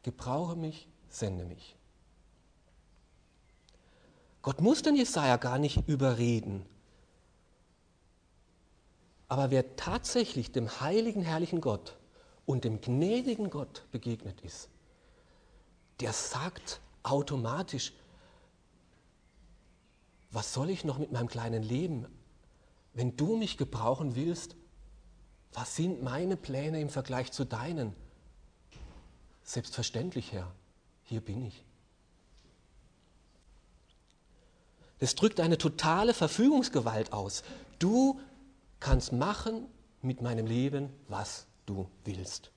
gebrauche 0.01 0.55
mich, 0.55 0.87
sende 1.09 1.43
mich. 1.45 1.75
Gott 4.41 4.61
muss 4.61 4.81
den 4.81 4.95
Jesaja 4.95 5.37
gar 5.37 5.59
nicht 5.59 5.87
überreden 5.87 6.65
aber 9.27 9.51
wer 9.51 9.75
tatsächlich 9.75 10.51
dem 10.51 10.79
heiligen, 10.81 11.21
herrlichen 11.21 11.61
Gott 11.61 11.97
und 12.45 12.63
dem 12.63 12.81
gnädigen 12.81 13.49
Gott 13.49 13.85
begegnet 13.91 14.41
ist, 14.41 14.69
der 15.99 16.13
sagt 16.13 16.79
automatisch, 17.03 17.93
was 20.31 20.53
soll 20.53 20.69
ich 20.69 20.83
noch 20.83 20.97
mit 20.97 21.11
meinem 21.11 21.27
kleinen 21.27 21.63
Leben? 21.63 22.07
Wenn 22.93 23.15
du 23.15 23.37
mich 23.37 23.57
gebrauchen 23.57 24.15
willst, 24.15 24.55
was 25.53 25.75
sind 25.75 26.03
meine 26.03 26.35
Pläne 26.35 26.81
im 26.81 26.89
Vergleich 26.89 27.31
zu 27.31 27.45
deinen? 27.45 27.93
Selbstverständlich, 29.43 30.33
Herr, 30.33 30.51
hier 31.03 31.21
bin 31.21 31.45
ich. 31.45 31.63
Das 34.99 35.15
drückt 35.15 35.39
eine 35.39 35.57
totale 35.57 36.13
Verfügungsgewalt 36.13 37.13
aus. 37.13 37.43
Du 37.79 38.19
kannst 38.85 39.11
machen 39.11 39.67
mit 40.01 40.21
meinem 40.21 40.45
Leben, 40.45 40.89
was 41.07 41.47
du 41.65 41.89
willst. 42.03 42.51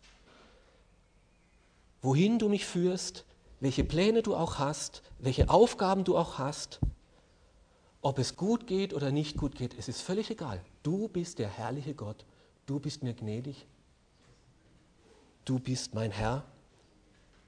Wohin 2.03 2.39
du 2.39 2.49
mich 2.49 2.67
führst, 2.67 3.25
welche 3.61 3.85
Pläne 3.85 4.23
du 4.23 4.37
auch 4.37 4.59
hast, 4.59 5.03
welche 5.19 5.49
Aufgaben 5.51 6.05
du 6.05 6.17
auch 6.17 6.39
hast, 6.39 6.81
ob 8.01 8.19
es 8.19 8.37
gut 8.37 8.67
geht 8.67 8.95
oder 8.95 9.11
nicht 9.11 9.37
gut 9.37 9.57
geht, 9.57 9.77
es 9.77 9.89
ist 9.89 10.03
völlig 10.03 10.31
egal. 10.31 10.61
Du 10.83 11.09
bist 11.09 11.39
der 11.39 11.49
herrliche 11.49 11.95
Gott, 11.95 12.25
du 12.67 12.79
bist 12.79 13.03
mir 13.03 13.15
gnädig 13.15 13.67
du 15.49 15.59
bist 15.59 15.95
mein 15.95 16.11
Herr 16.11 16.45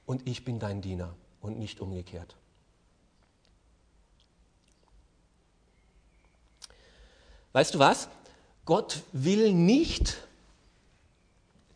und 0.07 0.27
ich 0.27 0.45
bin 0.45 0.59
dein 0.59 0.81
Diener 0.81 1.14
und 1.40 1.59
nicht 1.59 1.81
umgekehrt. 1.81 2.35
Weißt 7.53 7.75
du 7.75 7.79
was? 7.79 8.09
Gott 8.64 9.03
will 9.12 9.53
nicht, 9.53 10.18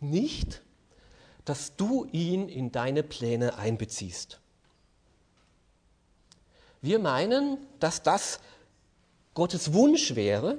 nicht, 0.00 0.62
dass 1.44 1.76
du 1.76 2.06
ihn 2.12 2.48
in 2.48 2.72
deine 2.72 3.02
Pläne 3.02 3.56
einbeziehst. 3.58 4.40
Wir 6.80 6.98
meinen, 6.98 7.58
dass 7.80 8.02
das 8.02 8.40
Gottes 9.34 9.72
Wunsch 9.72 10.14
wäre, 10.14 10.58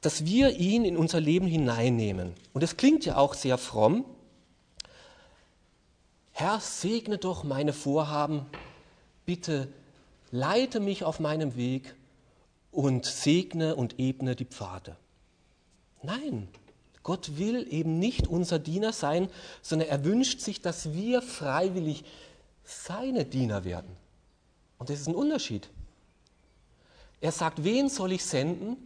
dass 0.00 0.24
wir 0.24 0.56
ihn 0.58 0.84
in 0.84 0.96
unser 0.96 1.20
Leben 1.20 1.46
hineinnehmen. 1.46 2.34
Und 2.52 2.62
es 2.62 2.76
klingt 2.76 3.04
ja 3.04 3.16
auch 3.16 3.34
sehr 3.34 3.58
fromm. 3.58 4.04
Herr, 6.32 6.60
segne 6.60 7.18
doch 7.18 7.44
meine 7.44 7.72
Vorhaben, 7.72 8.46
bitte 9.26 9.68
leite 10.30 10.80
mich 10.80 11.04
auf 11.04 11.20
meinem 11.20 11.56
Weg 11.56 11.94
und 12.72 13.04
segne 13.04 13.74
und 13.76 13.98
ebne 13.98 14.36
die 14.36 14.44
Pfade. 14.44 14.96
Nein, 16.02 16.48
Gott 17.02 17.38
will 17.38 17.66
eben 17.72 17.98
nicht 17.98 18.26
unser 18.28 18.58
Diener 18.58 18.92
sein, 18.92 19.28
sondern 19.62 19.88
er 19.88 20.04
wünscht 20.04 20.40
sich, 20.40 20.60
dass 20.60 20.92
wir 20.92 21.22
freiwillig 21.22 22.04
seine 22.64 23.24
Diener 23.24 23.64
werden. 23.64 23.96
Und 24.78 24.90
das 24.90 25.00
ist 25.00 25.08
ein 25.08 25.14
Unterschied. 25.14 25.68
Er 27.20 27.32
sagt, 27.32 27.64
wen 27.64 27.88
soll 27.88 28.12
ich 28.12 28.24
senden? 28.24 28.76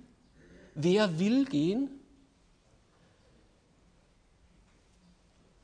Wer 0.75 1.19
will 1.19 1.45
gehen? 1.45 1.89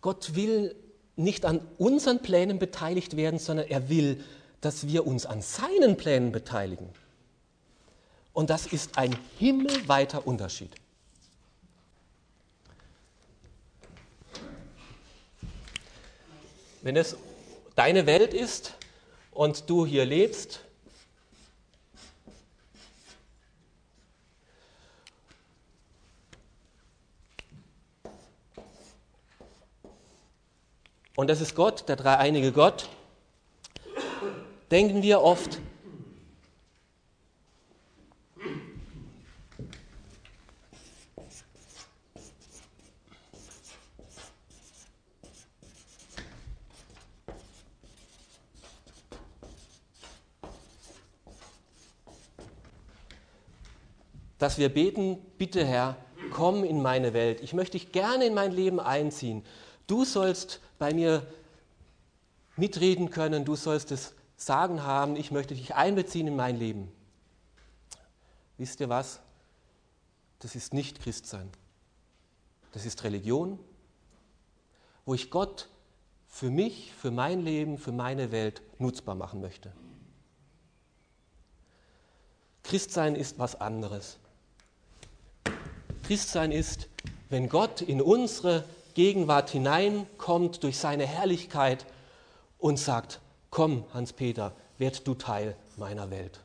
Gott 0.01 0.35
will 0.35 0.75
nicht 1.17 1.45
an 1.45 1.61
unseren 1.79 2.21
Plänen 2.21 2.59
beteiligt 2.59 3.17
werden, 3.17 3.39
sondern 3.39 3.67
er 3.69 3.89
will, 3.89 4.25
dass 4.61 4.87
wir 4.87 5.07
uns 5.07 5.27
an 5.27 5.43
seinen 5.43 5.97
Plänen 5.97 6.33
beteiligen. 6.33 6.89
Und 8.41 8.49
das 8.49 8.65
ist 8.65 8.97
ein 8.97 9.15
himmelweiter 9.39 10.27
Unterschied. 10.27 10.75
Wenn 16.81 16.97
es 16.97 17.19
deine 17.77 18.07
Welt 18.07 18.33
ist 18.33 18.77
und 19.31 19.69
du 19.69 19.85
hier 19.85 20.07
lebst, 20.07 20.65
und 31.15 31.29
das 31.29 31.43
ist 31.43 31.55
Gott, 31.55 31.87
der 31.91 31.97
dreieinige 31.97 32.53
Gott, 32.53 32.89
denken 34.71 35.03
wir 35.03 35.21
oft, 35.21 35.61
dass 54.41 54.57
wir 54.57 54.71
beten, 54.71 55.19
bitte 55.37 55.65
Herr, 55.65 55.97
komm 56.33 56.65
in 56.65 56.83
meine 56.83 57.13
Welt. 57.13 57.43
Ich 57.43 57.53
möchte 57.53 57.79
dich 57.79 57.93
gerne 57.93 58.25
in 58.25 58.35
mein 58.35 58.53
Leben 58.53 58.81
einziehen. 58.81 59.45
Du 59.87 60.05
sollst 60.05 60.61
bei 60.79 60.95
mir 60.95 61.27
mitreden 62.57 63.11
können, 63.11 63.45
du 63.45 63.55
sollst 63.55 63.93
es 63.93 64.15
sagen 64.37 64.83
haben, 64.83 65.15
ich 65.15 65.31
möchte 65.31 65.55
dich 65.55 65.75
einbeziehen 65.75 66.27
in 66.27 66.37
mein 66.37 66.59
Leben. 66.59 66.91
Wisst 68.57 68.81
ihr 68.81 68.89
was? 68.89 69.21
Das 70.39 70.55
ist 70.55 70.73
nicht 70.73 71.03
Christsein. 71.03 71.51
Das 72.73 72.87
ist 72.87 73.05
Religion, 73.05 73.59
wo 75.05 75.13
ich 75.13 75.31
Gott 75.31 75.69
für 76.29 76.51
mich, 76.51 76.95
für 76.95 77.11
mein 77.11 77.43
Leben, 77.43 77.77
für 77.77 77.93
meine 77.93 78.33
Welt 78.33 78.63
nutzbar 78.79 79.17
machen 79.17 79.43
möchte. 79.43 79.73
Christsein 82.63 83.17
ist 83.17 83.39
was 83.39 83.61
anderes. 83.61 84.19
Christsein 86.11 86.51
ist, 86.51 86.89
wenn 87.29 87.49
Gott 87.49 87.83
in 87.83 88.03
unsere 88.03 88.65
Gegenwart 88.95 89.51
hineinkommt 89.51 90.65
durch 90.65 90.77
seine 90.77 91.07
Herrlichkeit 91.07 91.87
und 92.59 92.81
sagt, 92.81 93.21
komm 93.51 93.85
Hans-Peter, 93.95 94.51
werd 94.77 95.07
du 95.07 95.15
Teil 95.15 95.55
meiner 95.77 96.11
Welt. 96.11 96.41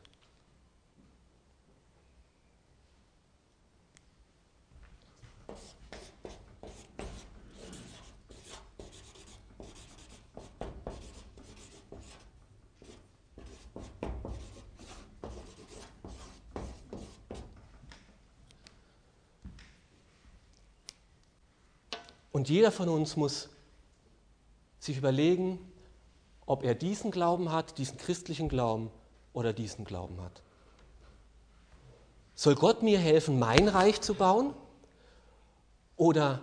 Und 22.46 22.50
jeder 22.50 22.70
von 22.70 22.88
uns 22.88 23.16
muss 23.16 23.48
sich 24.78 24.96
überlegen, 24.96 25.58
ob 26.46 26.62
er 26.62 26.76
diesen 26.76 27.10
Glauben 27.10 27.50
hat, 27.50 27.76
diesen 27.76 27.98
christlichen 27.98 28.48
Glauben 28.48 28.92
oder 29.32 29.52
diesen 29.52 29.84
Glauben 29.84 30.20
hat. 30.22 30.42
Soll 32.36 32.54
Gott 32.54 32.84
mir 32.84 33.00
helfen, 33.00 33.40
mein 33.40 33.66
Reich 33.66 34.00
zu 34.00 34.14
bauen? 34.14 34.54
Oder 35.96 36.40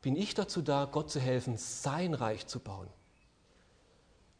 bin 0.00 0.16
ich 0.16 0.32
dazu 0.32 0.62
da, 0.62 0.86
Gott 0.90 1.10
zu 1.10 1.20
helfen, 1.20 1.58
sein 1.58 2.14
Reich 2.14 2.46
zu 2.46 2.58
bauen? 2.58 2.88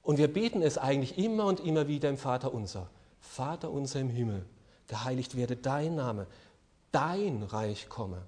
Und 0.03 0.17
wir 0.17 0.33
beten 0.33 0.63
es 0.63 0.79
eigentlich 0.79 1.19
immer 1.19 1.45
und 1.45 1.61
immer 1.61 1.89
wieder 1.89 2.09
im 2.09 2.17
Vater 2.17 2.55
unser. 2.55 2.89
Vater 3.21 3.71
unser 3.71 4.01
im 4.01 4.09
Himmel, 4.09 4.47
geheiligt 4.87 5.37
werde 5.37 5.57
dein 5.57 5.97
Name, 5.97 6.27
dein 6.91 7.43
Reich 7.43 7.91
komme 7.91 8.23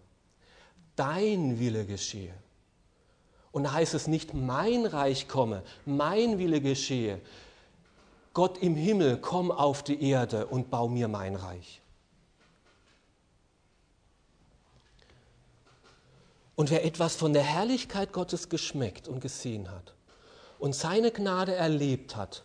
dein 0.96 1.58
Wille 1.58 1.86
geschehe. 1.86 2.34
Und 3.52 3.64
da 3.64 3.72
heißt 3.72 3.94
es 3.94 4.06
nicht, 4.06 4.34
mein 4.34 4.86
Reich 4.86 5.28
komme, 5.28 5.62
mein 5.84 6.38
Wille 6.38 6.60
geschehe. 6.60 7.20
Gott 8.34 8.58
im 8.58 8.74
Himmel, 8.74 9.18
komm 9.18 9.50
auf 9.50 9.82
die 9.82 10.02
Erde 10.02 10.46
und 10.46 10.70
bau 10.70 10.88
mir 10.88 11.08
mein 11.08 11.36
Reich. 11.36 11.82
Und 16.54 16.70
wer 16.70 16.84
etwas 16.84 17.16
von 17.16 17.32
der 17.32 17.42
Herrlichkeit 17.42 18.12
Gottes 18.12 18.48
geschmeckt 18.48 19.08
und 19.08 19.20
gesehen 19.20 19.70
hat 19.70 19.94
und 20.58 20.74
seine 20.74 21.10
Gnade 21.10 21.54
erlebt 21.54 22.16
hat, 22.16 22.44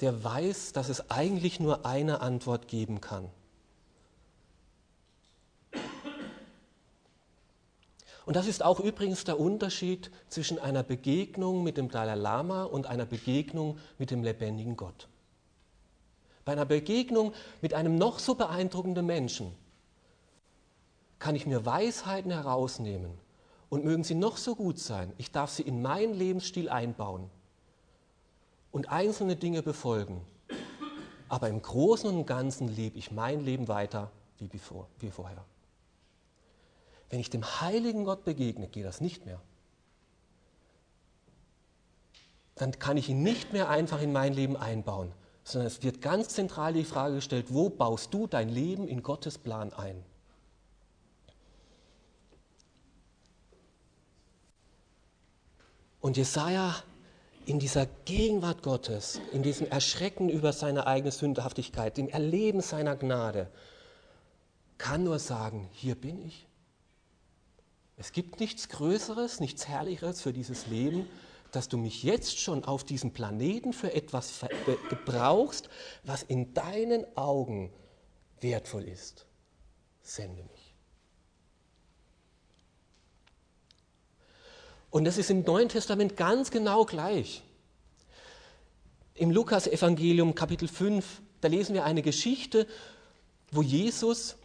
der 0.00 0.22
weiß, 0.22 0.72
dass 0.72 0.88
es 0.88 1.10
eigentlich 1.10 1.60
nur 1.60 1.86
eine 1.86 2.20
Antwort 2.20 2.68
geben 2.68 3.00
kann. 3.00 3.30
Und 8.26 8.34
das 8.34 8.48
ist 8.48 8.62
auch 8.62 8.80
übrigens 8.80 9.22
der 9.22 9.38
Unterschied 9.38 10.10
zwischen 10.28 10.58
einer 10.58 10.82
Begegnung 10.82 11.62
mit 11.62 11.76
dem 11.76 11.88
Dalai 11.88 12.16
Lama 12.16 12.64
und 12.64 12.86
einer 12.86 13.06
Begegnung 13.06 13.78
mit 13.98 14.10
dem 14.10 14.24
lebendigen 14.24 14.76
Gott. 14.76 15.08
Bei 16.44 16.52
einer 16.52 16.64
Begegnung 16.64 17.32
mit 17.62 17.72
einem 17.72 17.96
noch 17.96 18.18
so 18.18 18.34
beeindruckenden 18.34 19.06
Menschen 19.06 19.52
kann 21.20 21.36
ich 21.36 21.46
mir 21.46 21.64
Weisheiten 21.64 22.32
herausnehmen 22.32 23.12
und 23.68 23.84
mögen 23.84 24.02
sie 24.02 24.16
noch 24.16 24.36
so 24.36 24.56
gut 24.56 24.80
sein, 24.80 25.12
ich 25.18 25.30
darf 25.30 25.52
sie 25.52 25.62
in 25.62 25.80
meinen 25.80 26.12
Lebensstil 26.12 26.68
einbauen 26.68 27.30
und 28.72 28.90
einzelne 28.90 29.36
Dinge 29.36 29.62
befolgen. 29.62 30.20
Aber 31.28 31.48
im 31.48 31.62
Großen 31.62 32.10
und 32.10 32.26
Ganzen 32.26 32.68
lebe 32.74 32.98
ich 32.98 33.12
mein 33.12 33.44
Leben 33.44 33.68
weiter 33.68 34.10
wie, 34.38 34.48
bevor, 34.48 34.88
wie 34.98 35.10
vorher. 35.10 35.44
Wenn 37.10 37.20
ich 37.20 37.30
dem 37.30 37.44
heiligen 37.60 38.04
Gott 38.04 38.24
begegne, 38.24 38.68
geht 38.68 38.84
das 38.84 39.00
nicht 39.00 39.26
mehr. 39.26 39.40
Dann 42.56 42.78
kann 42.78 42.96
ich 42.96 43.08
ihn 43.08 43.22
nicht 43.22 43.52
mehr 43.52 43.68
einfach 43.68 44.00
in 44.00 44.12
mein 44.12 44.32
Leben 44.32 44.56
einbauen, 44.56 45.12
sondern 45.44 45.66
es 45.66 45.82
wird 45.82 46.00
ganz 46.00 46.28
zentral 46.30 46.72
die 46.72 46.84
Frage 46.84 47.16
gestellt, 47.16 47.46
wo 47.50 47.68
baust 47.68 48.12
du 48.12 48.26
dein 48.26 48.48
Leben 48.48 48.88
in 48.88 49.02
Gottes 49.02 49.38
Plan 49.38 49.72
ein? 49.72 50.02
Und 56.00 56.16
Jesaja 56.16 56.74
in 57.46 57.60
dieser 57.60 57.86
Gegenwart 58.04 58.62
Gottes, 58.62 59.20
in 59.32 59.42
diesem 59.42 59.68
Erschrecken 59.68 60.28
über 60.28 60.52
seine 60.52 60.86
eigene 60.86 61.12
Sündhaftigkeit, 61.12 61.96
dem 61.96 62.08
Erleben 62.08 62.60
seiner 62.60 62.96
Gnade, 62.96 63.48
kann 64.78 65.04
nur 65.04 65.20
sagen, 65.20 65.68
hier 65.72 65.94
bin 65.94 66.26
ich. 66.26 66.46
Es 67.96 68.12
gibt 68.12 68.40
nichts 68.40 68.68
Größeres, 68.68 69.40
nichts 69.40 69.68
Herrlicheres 69.68 70.20
für 70.20 70.32
dieses 70.32 70.66
Leben, 70.66 71.08
dass 71.52 71.68
du 71.68 71.78
mich 71.78 72.02
jetzt 72.02 72.38
schon 72.38 72.64
auf 72.64 72.84
diesem 72.84 73.12
Planeten 73.12 73.72
für 73.72 73.94
etwas 73.94 74.40
gebrauchst, 74.90 75.70
was 76.04 76.22
in 76.22 76.52
deinen 76.52 77.06
Augen 77.16 77.72
wertvoll 78.40 78.84
ist. 78.84 79.24
Sende 80.02 80.42
mich. 80.42 80.74
Und 84.90 85.04
das 85.04 85.18
ist 85.18 85.30
im 85.30 85.42
Neuen 85.42 85.68
Testament 85.68 86.16
ganz 86.16 86.50
genau 86.50 86.84
gleich. 86.84 87.42
Im 89.14 89.30
Lukas-Evangelium, 89.30 90.34
Kapitel 90.34 90.68
5, 90.68 91.22
da 91.40 91.48
lesen 91.48 91.74
wir 91.74 91.84
eine 91.84 92.02
Geschichte, 92.02 92.66
wo 93.50 93.62
Jesus 93.62 94.36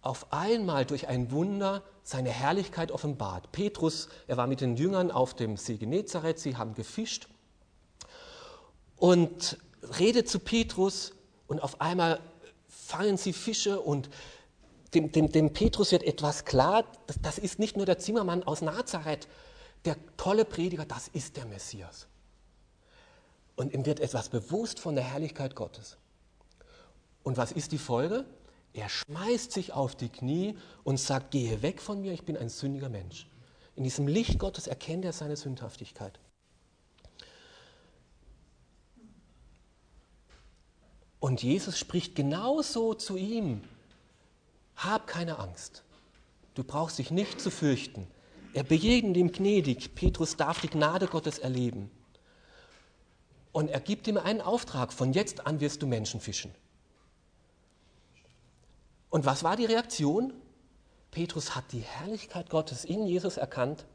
auf 0.00 0.32
einmal 0.32 0.86
durch 0.86 1.08
ein 1.08 1.30
Wunder 1.30 1.82
seine 2.04 2.28
Herrlichkeit 2.28 2.92
offenbart. 2.92 3.50
Petrus, 3.50 4.08
er 4.28 4.36
war 4.36 4.46
mit 4.46 4.60
den 4.60 4.76
Jüngern 4.76 5.10
auf 5.10 5.34
dem 5.34 5.56
See 5.56 5.78
Genezareth, 5.78 6.38
sie 6.38 6.56
haben 6.56 6.74
gefischt 6.74 7.28
und 8.96 9.58
redet 9.98 10.28
zu 10.28 10.38
Petrus 10.38 11.12
und 11.48 11.62
auf 11.62 11.80
einmal 11.80 12.20
fangen 12.68 13.16
sie 13.16 13.32
Fische 13.32 13.80
und 13.80 14.10
dem, 14.92 15.10
dem, 15.10 15.32
dem 15.32 15.52
Petrus 15.52 15.92
wird 15.92 16.02
etwas 16.02 16.44
klar, 16.44 16.84
das, 17.06 17.16
das 17.20 17.38
ist 17.38 17.58
nicht 17.58 17.76
nur 17.76 17.86
der 17.86 17.98
Zimmermann 17.98 18.44
aus 18.44 18.60
Nazareth, 18.60 19.26
der 19.86 19.96
tolle 20.16 20.44
Prediger, 20.44 20.84
das 20.84 21.08
ist 21.08 21.36
der 21.36 21.46
Messias. 21.46 22.06
Und 23.56 23.72
ihm 23.72 23.86
wird 23.86 24.00
etwas 24.00 24.28
bewusst 24.28 24.78
von 24.78 24.94
der 24.94 25.04
Herrlichkeit 25.04 25.54
Gottes. 25.54 25.96
Und 27.22 27.36
was 27.36 27.50
ist 27.52 27.72
die 27.72 27.78
Folge? 27.78 28.26
Er 28.74 28.88
schmeißt 28.88 29.52
sich 29.52 29.72
auf 29.72 29.94
die 29.94 30.08
Knie 30.08 30.58
und 30.82 30.98
sagt, 30.98 31.30
gehe 31.30 31.62
weg 31.62 31.80
von 31.80 32.00
mir, 32.00 32.12
ich 32.12 32.24
bin 32.24 32.36
ein 32.36 32.48
sündiger 32.48 32.88
Mensch. 32.88 33.28
In 33.76 33.84
diesem 33.84 34.08
Licht 34.08 34.38
Gottes 34.38 34.66
erkennt 34.66 35.04
er 35.04 35.12
seine 35.12 35.36
Sündhaftigkeit. 35.36 36.18
Und 41.20 41.42
Jesus 41.42 41.78
spricht 41.78 42.16
genauso 42.16 42.94
zu 42.94 43.16
ihm. 43.16 43.62
Hab 44.76 45.06
keine 45.06 45.38
Angst. 45.38 45.84
Du 46.54 46.64
brauchst 46.64 46.98
dich 46.98 47.12
nicht 47.12 47.40
zu 47.40 47.50
fürchten. 47.50 48.08
Er 48.54 48.64
begegnet 48.64 49.16
ihm 49.16 49.30
gnädig. 49.30 49.94
Petrus 49.94 50.36
darf 50.36 50.60
die 50.60 50.68
Gnade 50.68 51.06
Gottes 51.06 51.38
erleben. 51.38 51.90
Und 53.52 53.68
er 53.68 53.80
gibt 53.80 54.08
ihm 54.08 54.16
einen 54.16 54.40
Auftrag. 54.40 54.92
Von 54.92 55.12
jetzt 55.12 55.46
an 55.46 55.60
wirst 55.60 55.80
du 55.80 55.86
Menschen 55.86 56.20
fischen. 56.20 56.52
Und 59.14 59.26
was 59.26 59.44
war 59.44 59.54
die 59.54 59.64
Reaktion? 59.64 60.32
Petrus 61.12 61.54
hat 61.54 61.70
die 61.70 61.82
Herrlichkeit 61.82 62.50
Gottes 62.50 62.84
in 62.84 63.06
Jesus 63.06 63.36
erkannt 63.36 63.86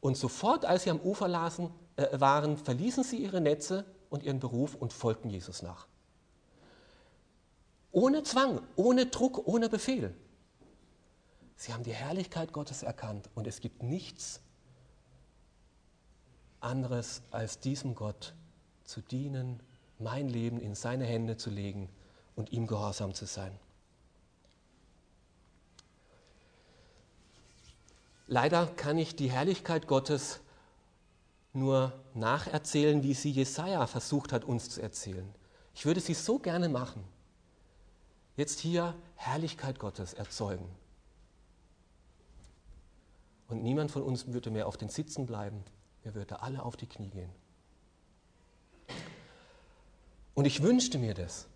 und 0.00 0.16
sofort, 0.16 0.64
als 0.64 0.82
sie 0.82 0.90
am 0.90 0.98
Ufer 0.98 1.28
lasen, 1.28 1.70
äh, 1.94 2.18
waren, 2.18 2.56
verließen 2.56 3.04
sie 3.04 3.18
ihre 3.18 3.40
Netze 3.40 3.84
und 4.08 4.24
ihren 4.24 4.40
Beruf 4.40 4.74
und 4.74 4.92
folgten 4.92 5.30
Jesus 5.30 5.62
nach. 5.62 5.86
Ohne 7.92 8.24
Zwang, 8.24 8.60
ohne 8.74 9.06
Druck, 9.06 9.46
ohne 9.46 9.68
Befehl. 9.68 10.16
Sie 11.54 11.72
haben 11.72 11.84
die 11.84 11.94
Herrlichkeit 11.94 12.52
Gottes 12.52 12.82
erkannt 12.82 13.30
und 13.36 13.46
es 13.46 13.60
gibt 13.60 13.84
nichts 13.84 14.40
anderes 16.58 17.22
als 17.30 17.60
diesem 17.60 17.94
Gott 17.94 18.34
zu 18.82 19.00
dienen, 19.00 19.62
mein 20.00 20.28
Leben 20.28 20.58
in 20.58 20.74
seine 20.74 21.04
Hände 21.04 21.36
zu 21.36 21.50
legen 21.50 21.88
und 22.34 22.50
ihm 22.50 22.66
gehorsam 22.66 23.14
zu 23.14 23.26
sein. 23.26 23.56
Leider 28.32 28.68
kann 28.68 28.96
ich 28.96 29.16
die 29.16 29.28
Herrlichkeit 29.28 29.88
Gottes 29.88 30.38
nur 31.52 31.92
nacherzählen, 32.14 33.02
wie 33.02 33.12
sie 33.12 33.32
Jesaja 33.32 33.88
versucht 33.88 34.32
hat, 34.32 34.44
uns 34.44 34.70
zu 34.70 34.80
erzählen. 34.80 35.28
Ich 35.74 35.84
würde 35.84 35.98
sie 36.00 36.14
so 36.14 36.38
gerne 36.38 36.68
machen. 36.68 37.02
Jetzt 38.36 38.60
hier 38.60 38.94
Herrlichkeit 39.16 39.80
Gottes 39.80 40.12
erzeugen. 40.12 40.64
Und 43.48 43.64
niemand 43.64 43.90
von 43.90 44.04
uns 44.04 44.28
würde 44.28 44.52
mehr 44.52 44.68
auf 44.68 44.76
den 44.76 44.90
Sitzen 44.90 45.26
bleiben. 45.26 45.64
Wir 46.04 46.14
würden 46.14 46.36
alle 46.36 46.62
auf 46.62 46.76
die 46.76 46.86
Knie 46.86 47.10
gehen. 47.10 47.32
Und 50.34 50.44
ich 50.44 50.62
wünschte 50.62 50.98
mir 50.98 51.14
das. 51.14 51.48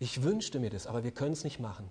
Ich 0.00 0.24
wünschte 0.24 0.58
mir 0.58 0.70
das, 0.70 0.88
aber 0.88 1.04
wir 1.04 1.12
können 1.12 1.34
es 1.34 1.44
nicht 1.44 1.60
machen. 1.60 1.88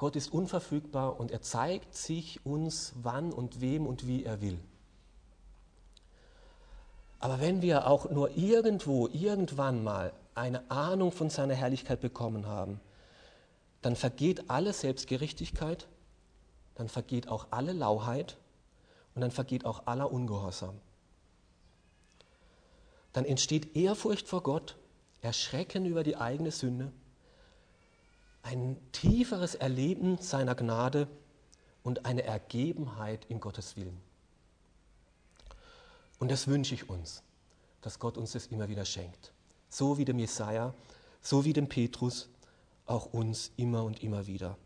Gott 0.00 0.16
ist 0.16 0.32
unverfügbar 0.32 1.20
und 1.20 1.30
er 1.30 1.42
zeigt 1.42 1.94
sich 1.94 2.46
uns, 2.46 2.94
wann 3.02 3.34
und 3.34 3.60
wem 3.60 3.86
und 3.86 4.06
wie 4.06 4.24
er 4.24 4.40
will. 4.40 4.58
Aber 7.18 7.38
wenn 7.38 7.60
wir 7.60 7.86
auch 7.86 8.08
nur 8.08 8.34
irgendwo, 8.34 9.08
irgendwann 9.08 9.84
mal 9.84 10.14
eine 10.34 10.70
Ahnung 10.70 11.12
von 11.12 11.28
seiner 11.28 11.52
Herrlichkeit 11.52 12.00
bekommen 12.00 12.46
haben, 12.46 12.80
dann 13.82 13.94
vergeht 13.94 14.48
alle 14.48 14.72
Selbstgerechtigkeit, 14.72 15.86
dann 16.76 16.88
vergeht 16.88 17.28
auch 17.28 17.48
alle 17.50 17.74
Lauheit 17.74 18.38
und 19.14 19.20
dann 19.20 19.30
vergeht 19.30 19.66
auch 19.66 19.86
aller 19.86 20.10
Ungehorsam. 20.10 20.80
Dann 23.12 23.26
entsteht 23.26 23.76
Ehrfurcht 23.76 24.28
vor 24.28 24.42
Gott, 24.42 24.78
Erschrecken 25.20 25.84
über 25.84 26.04
die 26.04 26.16
eigene 26.16 26.52
Sünde 26.52 26.90
ein 28.42 28.76
tieferes 28.92 29.54
Erleben 29.54 30.18
seiner 30.18 30.54
Gnade 30.54 31.08
und 31.82 32.06
eine 32.06 32.22
Ergebenheit 32.22 33.24
in 33.28 33.40
Gottes 33.40 33.76
Willen. 33.76 34.00
Und 36.18 36.30
das 36.30 36.46
wünsche 36.46 36.74
ich 36.74 36.88
uns, 36.88 37.22
dass 37.80 37.98
Gott 37.98 38.16
uns 38.16 38.32
das 38.32 38.46
immer 38.46 38.68
wieder 38.68 38.84
schenkt. 38.84 39.32
So 39.68 39.98
wie 39.98 40.04
dem 40.04 40.18
Jesaja, 40.18 40.74
so 41.22 41.44
wie 41.44 41.52
dem 41.52 41.68
Petrus, 41.68 42.28
auch 42.86 43.12
uns 43.12 43.52
immer 43.56 43.84
und 43.84 44.02
immer 44.02 44.26
wieder. 44.26 44.56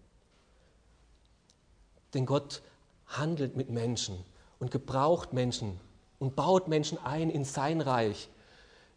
Denn 2.14 2.26
Gott 2.26 2.62
handelt 3.06 3.56
mit 3.56 3.70
Menschen 3.70 4.24
und 4.58 4.70
gebraucht 4.70 5.32
Menschen 5.32 5.78
und 6.18 6.36
baut 6.36 6.68
Menschen 6.68 6.98
ein 6.98 7.28
in 7.28 7.44
sein 7.44 7.80
Reich, 7.80 8.30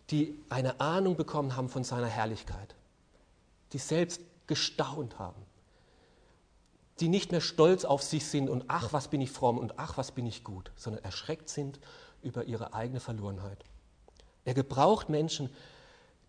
die 0.09 0.39
eine 0.49 0.79
Ahnung 0.79 1.15
bekommen 1.15 1.55
haben 1.55 1.67
von 1.67 1.83
seiner 1.83 2.07
Herrlichkeit, 2.07 2.75
die 3.73 3.79
selbst 3.79 4.21
gestaunt 4.47 5.19
haben, 5.19 5.41
die 6.99 7.09
nicht 7.09 7.31
mehr 7.31 7.41
stolz 7.41 7.85
auf 7.85 8.01
sich 8.01 8.25
sind 8.25 8.49
und 8.49 8.65
ach, 8.67 8.93
was 8.93 9.09
bin 9.09 9.21
ich 9.21 9.31
fromm 9.31 9.57
und 9.57 9.77
ach, 9.77 9.97
was 9.97 10.11
bin 10.11 10.25
ich 10.25 10.43
gut, 10.43 10.71
sondern 10.75 11.03
erschreckt 11.03 11.49
sind 11.49 11.79
über 12.21 12.45
ihre 12.45 12.73
eigene 12.73 12.99
Verlorenheit. 12.99 13.63
Er 14.45 14.53
gebraucht 14.53 15.09
Menschen, 15.09 15.49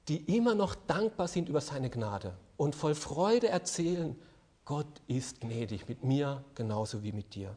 die 0.09 0.37
immer 0.37 0.55
noch 0.55 0.75
dankbar 0.75 1.29
sind 1.29 1.49
über 1.49 1.61
seine 1.61 1.91
Gnade 1.91 2.37
und 2.57 2.75
voll 2.75 2.95
Freude 2.95 3.49
erzählen, 3.49 4.17
Gott 4.65 5.01
ist 5.07 5.41
gnädig 5.41 5.89
mit 5.89 6.05
mir 6.05 6.45
genauso 6.55 7.03
wie 7.03 7.13
mit 7.13 7.35
dir. 7.35 7.57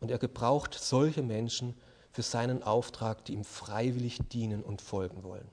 Und 0.00 0.10
er 0.10 0.18
gebraucht 0.18 0.74
solche 0.74 1.22
Menschen 1.22 1.74
für 2.12 2.22
seinen 2.22 2.62
Auftrag, 2.62 3.24
die 3.24 3.32
ihm 3.32 3.44
freiwillig 3.44 4.20
dienen 4.28 4.62
und 4.62 4.80
folgen 4.80 5.24
wollen. 5.24 5.48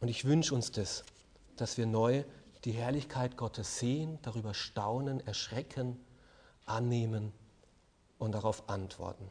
Und 0.00 0.08
ich 0.08 0.24
wünsche 0.24 0.54
uns 0.54 0.70
das, 0.70 1.04
dass 1.56 1.78
wir 1.78 1.86
neu 1.86 2.24
die 2.64 2.72
Herrlichkeit 2.72 3.36
Gottes 3.36 3.78
sehen, 3.78 4.18
darüber 4.22 4.54
staunen, 4.54 5.24
erschrecken, 5.26 5.98
annehmen 6.64 7.32
und 8.18 8.32
darauf 8.32 8.68
antworten. 8.68 9.30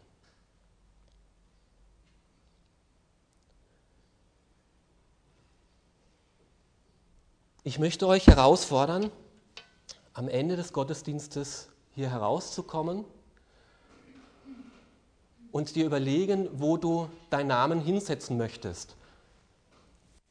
Ich 7.64 7.80
möchte 7.80 8.08
euch 8.08 8.28
herausfordern, 8.28 9.12
am 10.14 10.30
Ende 10.30 10.56
des 10.56 10.72
Gottesdienstes 10.72 11.70
hier 11.94 12.12
herauszukommen 12.12 13.06
und 15.52 15.76
dir 15.76 15.86
überlegen, 15.86 16.48
wo 16.54 16.78
du 16.78 17.10
deinen 17.32 17.48
Namen 17.48 17.82
hinsetzen 17.82 18.38
möchtest 18.38 18.96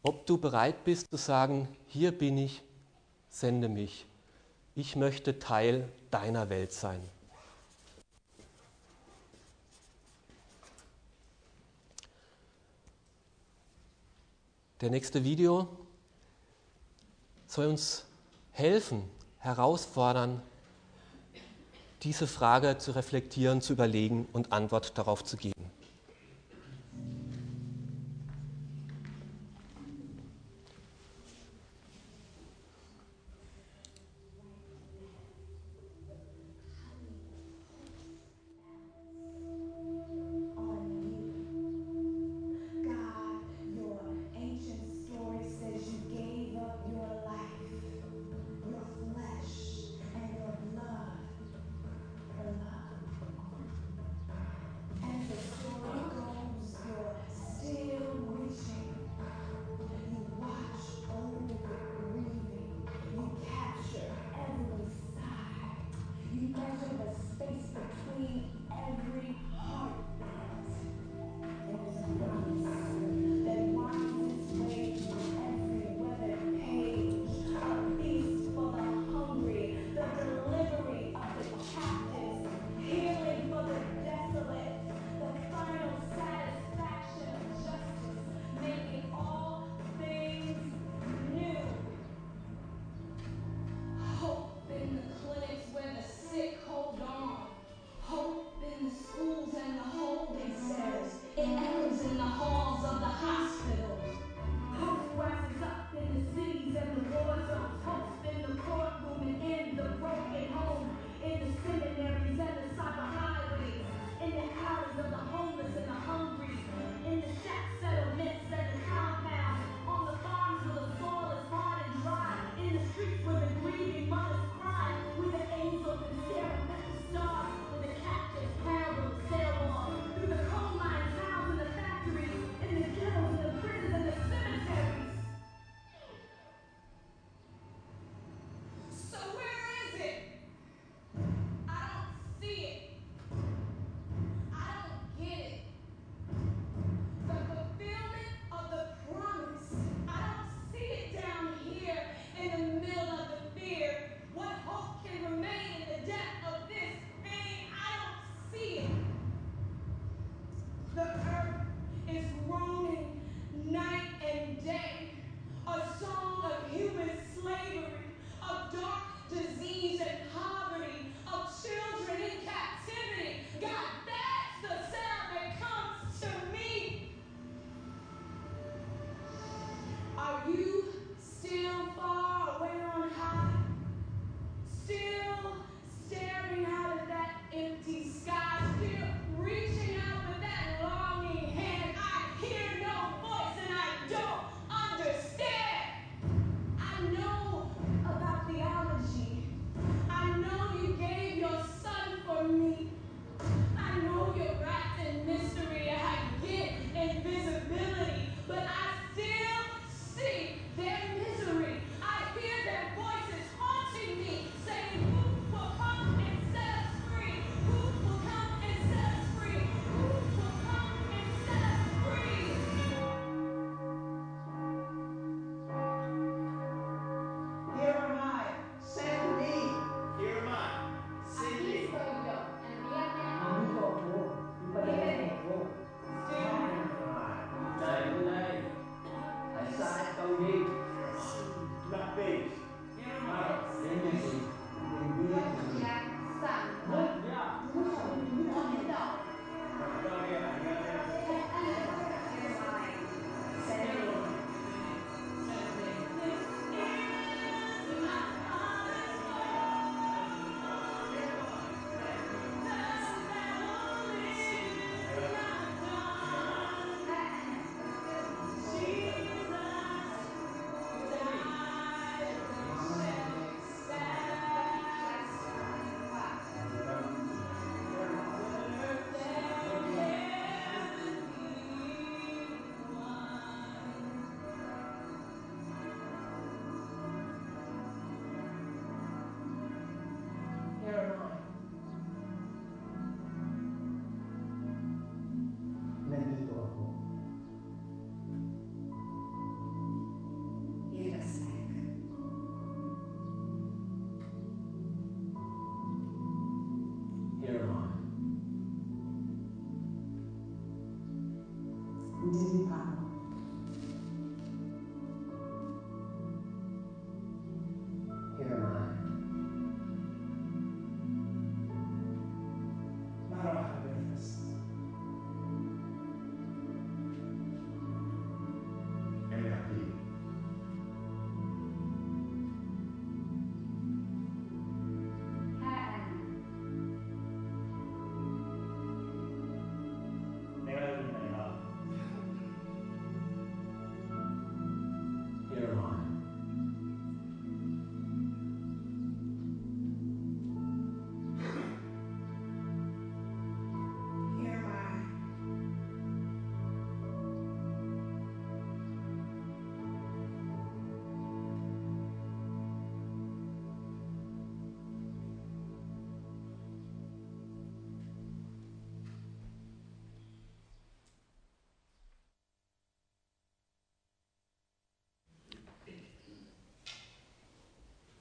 ob 0.04 0.26
du 0.26 0.36
bereit 0.36 0.84
bist 0.84 1.08
zu 1.10 1.16
sagen, 1.16 1.66
hier 1.88 2.16
bin 2.16 2.36
ich, 2.36 2.62
sende 3.30 3.68
mich. 3.68 4.06
Ich 4.76 4.96
möchte 4.96 5.38
Teil 5.38 5.88
deiner 6.10 6.50
Welt 6.50 6.72
sein. 6.72 7.00
Der 14.82 14.90
nächste 14.90 15.24
Video 15.24 15.68
soll 17.46 17.68
uns 17.68 18.04
helfen, 18.52 19.08
herausfordern, 19.38 20.42
diese 22.02 22.26
Frage 22.26 22.76
zu 22.76 22.94
reflektieren, 22.94 23.62
zu 23.62 23.72
überlegen 23.72 24.28
und 24.34 24.52
Antwort 24.52 24.98
darauf 24.98 25.24
zu 25.24 25.38
geben. 25.38 25.73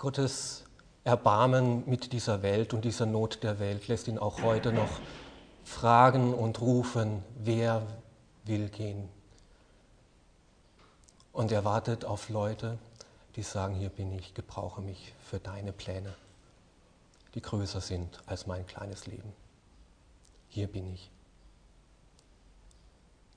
Gottes 0.03 0.65
Erbarmen 1.05 1.87
mit 1.89 2.11
dieser 2.11 2.41
Welt 2.41 2.73
und 2.73 2.83
dieser 2.83 3.05
Not 3.05 3.41
der 3.41 3.59
Welt 3.59 3.87
lässt 3.87 4.09
ihn 4.09 4.17
auch 4.17 4.41
heute 4.41 4.73
noch 4.73 4.99
fragen 5.63 6.33
und 6.33 6.59
rufen, 6.59 7.23
wer 7.37 7.87
will 8.43 8.67
gehen. 8.67 9.07
Und 11.31 11.53
er 11.53 11.63
wartet 11.63 12.03
auf 12.03 12.27
Leute, 12.27 12.77
die 13.37 13.43
sagen, 13.43 13.75
hier 13.75 13.87
bin 13.87 14.11
ich, 14.11 14.33
gebrauche 14.33 14.81
mich 14.81 15.13
für 15.23 15.39
deine 15.39 15.71
Pläne, 15.71 16.13
die 17.33 17.41
größer 17.41 17.79
sind 17.79 18.21
als 18.25 18.45
mein 18.45 18.67
kleines 18.67 19.07
Leben. 19.07 19.31
Hier 20.49 20.67
bin 20.67 20.93
ich, 20.93 21.09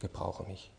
gebrauche 0.01 0.43
mich. 0.43 0.73